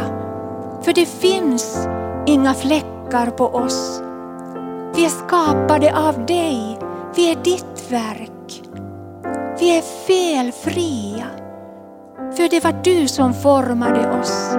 För 0.81 0.93
det 0.93 1.05
finns 1.05 1.87
inga 2.25 2.53
fläckar 2.53 3.29
på 3.29 3.45
oss. 3.45 4.01
Vi 4.95 5.05
är 5.05 5.09
skapade 5.09 5.97
av 5.97 6.25
dig. 6.25 6.79
Vi 7.15 7.31
är 7.31 7.35
ditt 7.35 7.91
verk. 7.91 8.36
Vi 9.59 9.77
är 9.77 9.81
felfria. 9.81 11.25
För 12.35 12.49
det 12.49 12.63
var 12.63 12.83
du 12.83 13.07
som 13.07 13.33
formade 13.33 14.19
oss. 14.19 14.49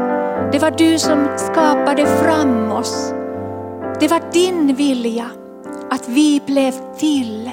Det 0.52 0.58
var 0.58 0.70
du 0.70 0.98
som 0.98 1.28
skapade 1.36 2.06
fram 2.06 2.72
oss. 2.72 3.14
Det 4.00 4.08
var 4.08 4.32
din 4.32 4.74
vilja 4.74 5.26
att 5.90 6.08
vi 6.08 6.42
blev 6.46 6.72
till. 6.98 7.50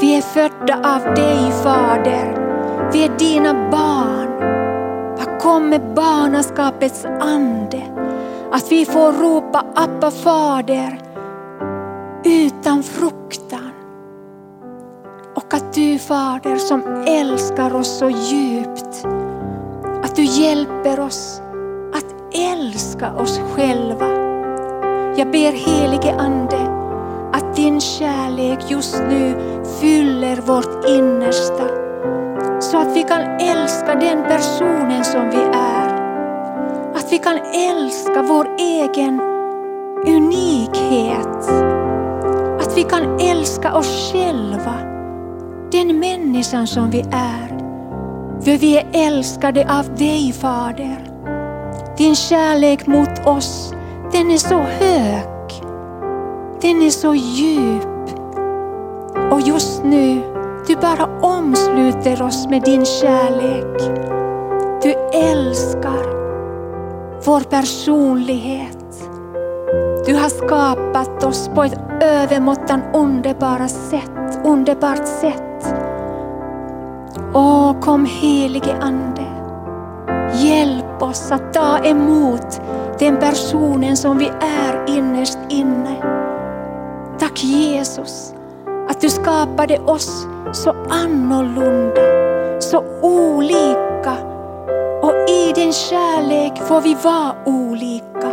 Vi 0.00 0.16
är 0.16 0.20
födda 0.20 0.74
av 0.74 1.14
dig 1.14 1.52
Fader. 1.62 2.40
Vi 2.92 3.04
är 3.04 3.18
dina 3.18 3.70
barn. 3.70 4.30
Vad 5.18 5.40
kommer 5.40 5.94
barnaskapets 5.94 7.04
ande? 7.20 7.82
Att 8.52 8.72
vi 8.72 8.84
får 8.84 9.12
ropa 9.12 9.64
Abba 9.74 10.10
Fader 10.10 10.98
utan 12.24 12.82
fruktan. 12.82 13.63
Att 15.54 15.72
du 15.74 15.98
Fader 15.98 16.56
som 16.56 17.04
älskar 17.06 17.74
oss 17.74 17.98
så 17.98 18.10
djupt, 18.10 19.06
att 20.02 20.16
du 20.16 20.24
hjälper 20.24 21.00
oss 21.00 21.42
att 21.94 22.34
älska 22.34 23.12
oss 23.12 23.40
själva. 23.54 24.06
Jag 25.16 25.30
ber 25.30 25.52
helige 25.52 26.14
Ande 26.18 26.58
att 27.32 27.56
din 27.56 27.80
kärlek 27.80 28.58
just 28.68 28.98
nu 29.08 29.34
fyller 29.80 30.36
vårt 30.36 30.88
innersta. 30.88 31.68
Så 32.60 32.78
att 32.78 32.96
vi 32.96 33.02
kan 33.02 33.22
älska 33.40 33.94
den 33.94 34.22
personen 34.22 35.04
som 35.04 35.30
vi 35.30 35.42
är. 35.52 35.88
Att 36.94 37.12
vi 37.12 37.18
kan 37.18 37.38
älska 37.54 38.22
vår 38.22 38.56
egen 38.58 39.20
unikhet. 40.06 41.48
Att 42.60 42.76
vi 42.76 42.82
kan 42.82 43.20
älska 43.20 43.74
oss 43.74 44.12
själva. 44.12 44.93
Den 45.74 45.98
människan 45.98 46.66
som 46.66 46.90
vi 46.90 47.00
är. 47.12 47.48
För 48.40 48.58
vi 48.58 48.78
är 48.78 48.86
älskade 48.92 49.78
av 49.78 49.94
dig 49.94 50.32
Fader. 50.32 51.10
Din 51.96 52.14
kärlek 52.14 52.86
mot 52.86 53.26
oss, 53.26 53.74
den 54.12 54.30
är 54.30 54.36
så 54.36 54.58
hög. 54.58 55.24
Den 56.60 56.82
är 56.82 56.90
så 56.90 57.14
djup. 57.14 58.18
Och 59.32 59.40
just 59.40 59.84
nu, 59.84 60.20
du 60.66 60.76
bara 60.76 61.20
omsluter 61.20 62.22
oss 62.22 62.46
med 62.48 62.62
din 62.62 62.84
kärlek. 62.84 63.82
Du 64.82 65.18
älskar 65.18 66.04
vår 67.24 67.40
personlighet. 67.40 69.08
Du 70.06 70.14
har 70.14 70.28
skapat 70.28 71.24
oss 71.24 71.50
på 71.54 71.62
ett 71.64 71.78
övermåttan 72.02 72.82
underbara 72.94 73.68
sätt, 73.68 74.40
underbart 74.44 75.06
sätt. 75.06 75.43
Åh, 77.36 77.80
kom 77.80 78.04
helige 78.04 78.76
Ande. 78.80 79.26
Hjälp 80.34 81.02
oss 81.02 81.32
att 81.32 81.52
ta 81.52 81.78
emot 81.78 82.60
den 82.98 83.16
personen 83.16 83.96
som 83.96 84.18
vi 84.18 84.26
är 84.40 84.96
innerst 84.96 85.38
inne. 85.48 85.96
Tack 87.18 87.44
Jesus 87.44 88.34
Att 88.88 89.00
du 89.00 89.10
skapade 89.10 89.78
oss 89.78 90.26
så 90.52 90.74
annorlunda, 90.90 92.02
så 92.60 92.84
olika. 93.02 94.16
Och 95.02 95.30
i 95.30 95.52
din 95.54 95.72
kärlek 95.72 96.58
får 96.68 96.80
vi 96.80 96.96
vara 97.04 97.34
olika. 97.44 98.30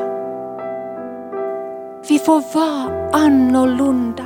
Vi 2.09 2.19
får 2.19 2.43
vara 2.53 3.09
annorlunda. 3.13 4.23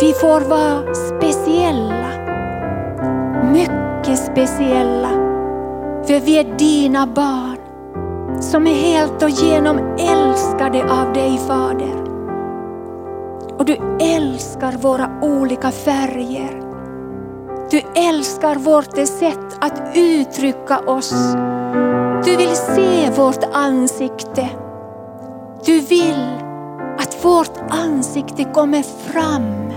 Vi 0.00 0.12
får 0.12 0.40
vara 0.40 0.94
speciella 0.94 2.15
är 4.16 4.32
speciella. 4.32 5.10
För 6.06 6.20
vi 6.20 6.38
är 6.38 6.58
dina 6.58 7.06
barn 7.06 7.56
som 8.40 8.66
är 8.66 8.74
helt 8.74 9.22
och 9.22 9.30
genom 9.30 9.78
älskade 9.98 10.84
av 10.84 11.12
dig 11.12 11.38
Fader. 11.38 12.04
Och 13.58 13.64
du 13.64 13.76
älskar 14.00 14.72
våra 14.72 15.10
olika 15.22 15.70
färger. 15.70 16.62
Du 17.70 17.82
älskar 17.94 18.54
vårt 18.54 18.96
sätt 19.08 19.58
att 19.60 19.82
uttrycka 19.94 20.78
oss. 20.78 21.34
Du 22.24 22.36
vill 22.36 22.56
se 22.56 23.10
vårt 23.16 23.44
ansikte. 23.52 24.48
Du 25.64 25.80
vill 25.80 26.26
att 26.98 27.24
vårt 27.24 27.58
ansikte 27.68 28.44
kommer 28.44 28.82
fram. 28.82 29.72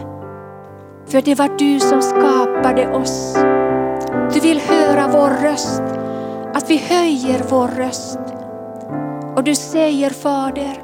För 1.05 1.21
det 1.21 1.35
var 1.35 1.57
du 1.57 1.79
som 1.79 2.01
skapade 2.01 2.93
oss. 2.93 3.37
Du 4.41 4.47
vill 4.47 4.59
höra 4.59 5.07
vår 5.07 5.29
röst, 5.43 5.83
att 6.53 6.69
vi 6.69 6.77
höjer 6.77 7.41
vår 7.49 7.67
röst. 7.67 8.19
Och 9.35 9.43
du 9.43 9.55
säger 9.55 10.09
Fader, 10.09 10.83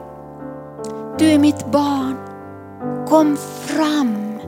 du 1.18 1.30
är 1.32 1.40
mitt 1.40 1.66
barn. 1.66 2.18
Kom 3.08 3.38
fram. 3.38 4.40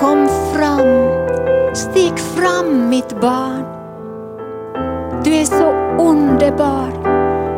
Kom 0.00 0.28
fram. 0.54 1.08
Stig 1.74 2.18
fram 2.18 2.88
mitt 2.88 3.20
barn. 3.20 3.64
Du 5.24 5.34
är 5.34 5.44
så 5.44 5.72
underbar, 6.02 6.90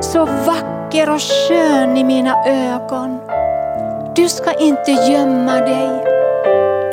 så 0.01 0.25
vacker 0.25 1.11
och 1.11 1.21
skön 1.21 1.97
i 1.97 2.05
mina 2.05 2.35
ögon. 2.47 3.19
Du 4.17 4.29
ska 4.29 4.53
inte 4.53 4.91
gömma 4.91 5.53
dig. 5.53 6.14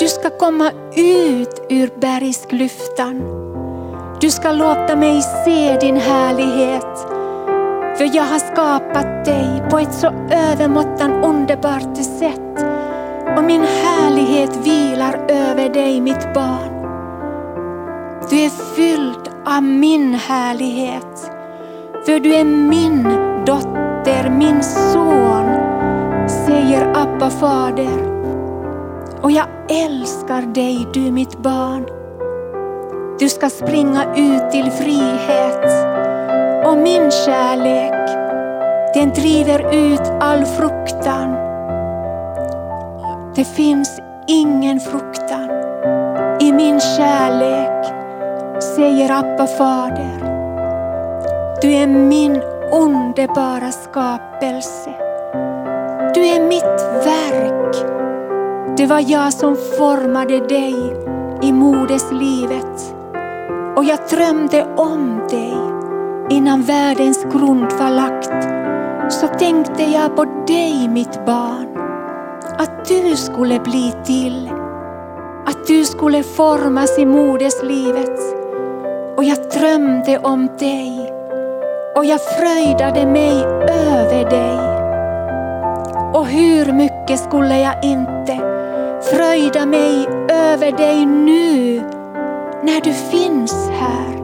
Du 0.02 0.08
ska 0.08 0.30
komma 0.30 0.72
ut 0.96 1.62
ur 1.70 2.00
bergsklyftan. 2.00 3.22
Du 4.22 4.32
ska 4.32 4.52
låta 4.52 4.96
mig 4.96 5.22
se 5.22 5.78
din 5.82 5.98
härlighet. 5.98 6.98
För 7.98 8.16
jag 8.16 8.24
har 8.24 8.40
skapat 8.40 9.26
dig 9.26 9.64
på 9.70 9.80
ett 9.80 9.94
så 9.94 10.08
övermåttan 10.32 11.12
underbart 11.24 11.98
sätt. 11.98 12.66
Och 13.38 13.44
min 13.44 13.62
härlighet 13.62 14.56
vilar 14.66 15.26
över 15.28 15.70
dig 15.70 16.02
mitt 16.02 16.34
barn. 16.34 16.88
Du 18.30 18.40
är 18.40 18.76
fylld 18.76 19.30
av 19.46 19.64
min 19.64 20.14
härlighet. 20.14 21.32
För 22.06 22.20
du 22.20 22.36
är 22.36 22.46
min 22.46 23.04
dotter, 23.46 24.30
min 24.30 24.64
son, 24.64 25.46
säger 26.46 26.94
Abba 26.96 27.30
fader. 27.30 28.21
Och 29.24 29.32
jag 29.32 29.48
älskar 29.70 30.42
dig 30.42 30.88
du 30.94 31.12
mitt 31.12 31.38
barn. 31.38 31.86
Du 33.20 33.30
ska 33.30 33.50
springa 33.50 34.16
ut 34.16 34.52
till 34.52 34.72
frihet. 34.72 35.66
Och 36.66 36.78
min 36.78 37.12
kärlek, 37.12 38.10
den 38.94 39.10
driver 39.10 39.76
ut 39.76 40.12
all 40.20 40.46
fruktan. 40.46 41.36
Det 43.36 43.46
finns 43.46 44.00
ingen 44.28 44.80
fruktan 44.80 45.50
i 46.42 46.54
min 46.54 46.80
kärlek, 46.80 47.94
säger 48.64 49.12
Abba 49.12 49.48
fader. 49.48 50.32
Du 51.62 51.74
är 51.74 51.88
min 51.88 52.42
underbara 52.72 53.72
skapelse. 53.72 54.90
Du 56.14 56.22
är 56.26 56.48
mitt 56.48 57.06
verk. 57.06 58.01
Det 58.78 58.88
var 58.88 59.04
jag 59.12 59.34
som 59.34 59.56
formade 59.78 60.40
dig 60.40 60.76
i 61.42 61.52
moderslivet 61.52 62.96
och 63.76 63.84
jag 63.84 64.00
drömde 64.10 64.68
om 64.78 65.28
dig 65.30 65.58
innan 66.30 66.62
världens 66.62 67.24
grund 67.24 67.72
var 67.80 67.90
lagt. 67.90 68.32
Så 69.14 69.28
tänkte 69.28 69.84
jag 69.84 70.16
på 70.16 70.26
dig 70.48 70.88
mitt 70.88 71.26
barn, 71.26 71.78
att 72.58 72.86
du 72.86 73.16
skulle 73.16 73.60
bli 73.60 73.94
till, 74.06 74.52
att 75.46 75.68
du 75.68 75.86
skulle 75.86 76.24
formas 76.24 77.00
i 77.00 77.06
moderslivet. 77.06 78.20
Och 79.18 79.24
jag 79.24 79.38
drömde 79.60 80.18
om 80.18 80.48
dig 80.60 81.14
och 81.96 82.06
jag 82.06 82.20
fröjdade 82.22 83.06
mig 83.06 83.44
över 83.70 84.30
dig. 84.30 84.60
Och 86.14 86.28
hur 86.28 86.74
mycket 86.74 87.20
skulle 87.20 87.60
jag 87.60 87.84
inte 87.84 88.61
fröjda 89.04 89.66
mig 89.66 90.08
över 90.30 90.72
dig 90.72 91.06
nu 91.06 91.82
när 92.64 92.82
du 92.82 92.94
finns 92.94 93.70
här. 93.70 94.22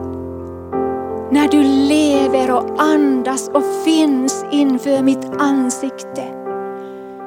När 1.30 1.48
du 1.48 1.62
lever 1.62 2.50
och 2.50 2.82
andas 2.82 3.48
och 3.48 3.64
finns 3.84 4.44
inför 4.50 5.02
mitt 5.02 5.30
ansikte. 5.38 6.24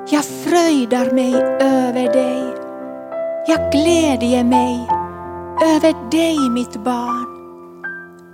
Jag 0.10 0.24
fröjdar 0.26 1.12
mig 1.12 1.36
över 1.60 2.14
dig. 2.14 2.44
Jag 3.48 3.72
glädjer 3.72 4.44
mig 4.44 4.88
över 5.76 6.12
dig 6.12 6.50
mitt 6.50 6.84
barn. 6.84 7.26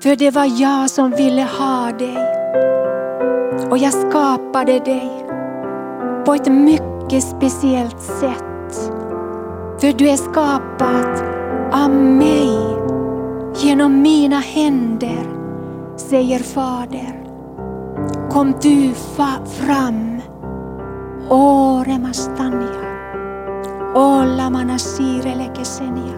För 0.04 0.16
det 0.16 0.32
var 0.32 0.62
jag 0.62 0.90
som 0.90 1.12
ville 1.12 1.48
ha 1.60 1.92
dig. 1.92 2.18
Och 3.70 3.78
jag 3.78 3.94
skapade 3.94 4.80
dig 4.80 5.26
på 6.26 6.34
ett 6.34 6.48
mycket 6.48 7.24
speciellt 7.24 8.02
sätt. 8.02 8.44
För 9.80 9.94
du 9.94 10.10
är 10.10 10.16
skapad 10.16 11.24
av 11.72 11.90
mig. 11.92 12.78
Genom 13.56 14.02
mina 14.02 14.40
händer, 14.40 15.24
säger 15.98 16.40
Fader. 16.40 17.24
Kom 18.32 18.54
du 18.62 18.94
fram, 19.46 20.22
O 21.30 21.84
remastania, 21.86 22.82
Olla 23.96 24.50
mana 24.50 24.80
sirele 24.80 25.50
kesenia, 25.56 26.18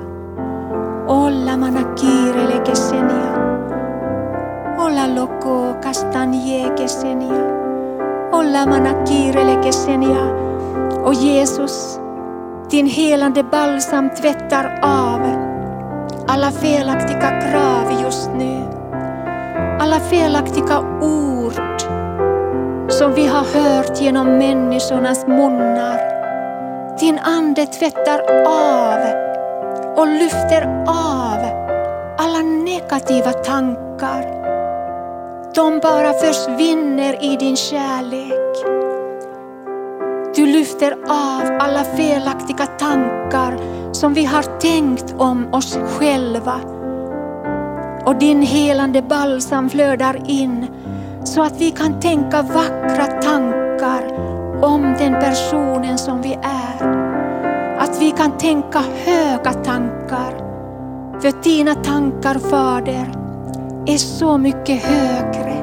Olla 1.08 1.58
mana 1.58 1.96
kirele 1.98 2.66
kesenia, 2.66 3.36
Olla 4.80 5.08
loko 5.08 5.82
kastanje 5.84 6.70
kesenia, 6.78 7.60
Olla 8.32 8.66
mana 8.66 9.06
kirele 9.06 9.64
kesenia. 9.64 10.50
Och 11.04 11.14
Jesus, 11.14 12.00
din 12.72 12.88
helande 12.88 13.44
balsam 13.44 14.10
tvättar 14.10 14.80
av 14.82 15.22
alla 16.28 16.52
felaktiga 16.52 17.42
krav 17.42 18.02
just 18.02 18.30
nu. 18.38 18.64
Alla 19.80 20.00
felaktiga 20.00 20.80
ord 21.02 21.82
som 22.92 23.14
vi 23.14 23.28
har 23.28 23.60
hört 23.60 24.02
genom 24.02 24.38
människornas 24.38 25.28
munnar. 25.28 26.00
Din 27.00 27.20
ande 27.20 27.66
tvättar 27.66 28.20
av 28.48 29.00
och 29.96 30.08
lyfter 30.08 30.86
av 30.88 31.40
alla 32.18 32.42
negativa 32.42 33.32
tankar. 33.32 34.40
De 35.56 35.80
bara 35.80 36.14
försvinner 36.14 37.24
i 37.24 37.38
din 37.38 37.56
kärlek. 37.56 38.79
Du 40.36 40.46
lyfter 40.46 40.92
av 41.08 41.58
alla 41.60 41.84
felaktiga 41.84 42.66
tankar 42.66 43.58
som 43.94 44.14
vi 44.14 44.26
har 44.26 44.60
tänkt 44.60 45.16
om 45.18 45.54
oss 45.54 45.78
själva. 45.88 46.56
Och 48.06 48.16
din 48.16 48.42
helande 48.42 49.02
balsam 49.02 49.70
flödar 49.70 50.22
in 50.28 50.68
så 51.24 51.42
att 51.42 51.62
vi 51.62 51.72
kan 51.72 52.00
tänka 52.00 52.42
vackra 52.42 53.06
tankar 53.06 54.04
om 54.62 54.96
den 55.00 55.14
personen 55.14 55.98
som 55.98 56.22
vi 56.22 56.34
är. 56.34 56.88
Att 57.80 58.02
vi 58.02 58.12
kan 58.12 58.38
tänka 58.38 58.80
höga 59.06 59.54
tankar. 59.54 60.50
För 61.22 61.44
dina 61.44 61.76
tankar, 61.76 62.40
Fader, 62.40 63.12
är 63.86 63.98
så 63.98 64.38
mycket 64.38 64.84
högre. 64.84 65.56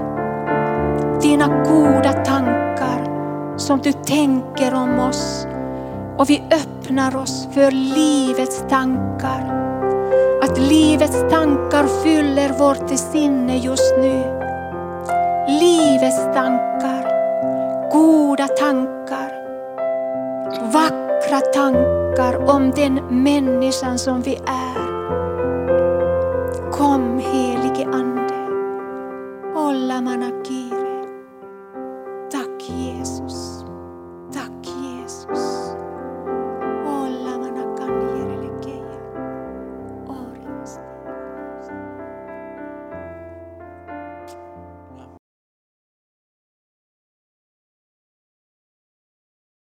Dina 1.22 1.64
goda 1.64 2.12
tankar 2.12 2.65
som 3.56 3.80
du 3.80 3.92
tänker 3.92 4.74
om 4.74 4.98
oss. 4.98 5.46
Och 6.18 6.30
vi 6.30 6.42
öppnar 6.50 7.16
oss 7.16 7.48
för 7.52 7.70
livets 7.70 8.64
tankar. 8.68 9.56
Att 10.42 10.58
livets 10.58 11.20
tankar 11.30 11.86
fyller 12.02 12.58
vårt 12.58 12.98
sinne 12.98 13.56
just 13.56 13.94
nu. 13.98 14.36
Livets 15.48 16.24
tankar, 16.34 17.02
goda 17.92 18.48
tankar, 18.48 19.32
vackra 20.72 21.40
tankar 21.40 22.50
om 22.50 22.70
den 22.70 22.94
människan 23.22 23.98
som 23.98 24.22
vi 24.22 24.34
är. 24.46 24.86
Kom 26.72 27.18
helige 27.18 27.86
Ande. 27.92 28.34
Olla 29.54 30.00
manaki. 30.00 30.65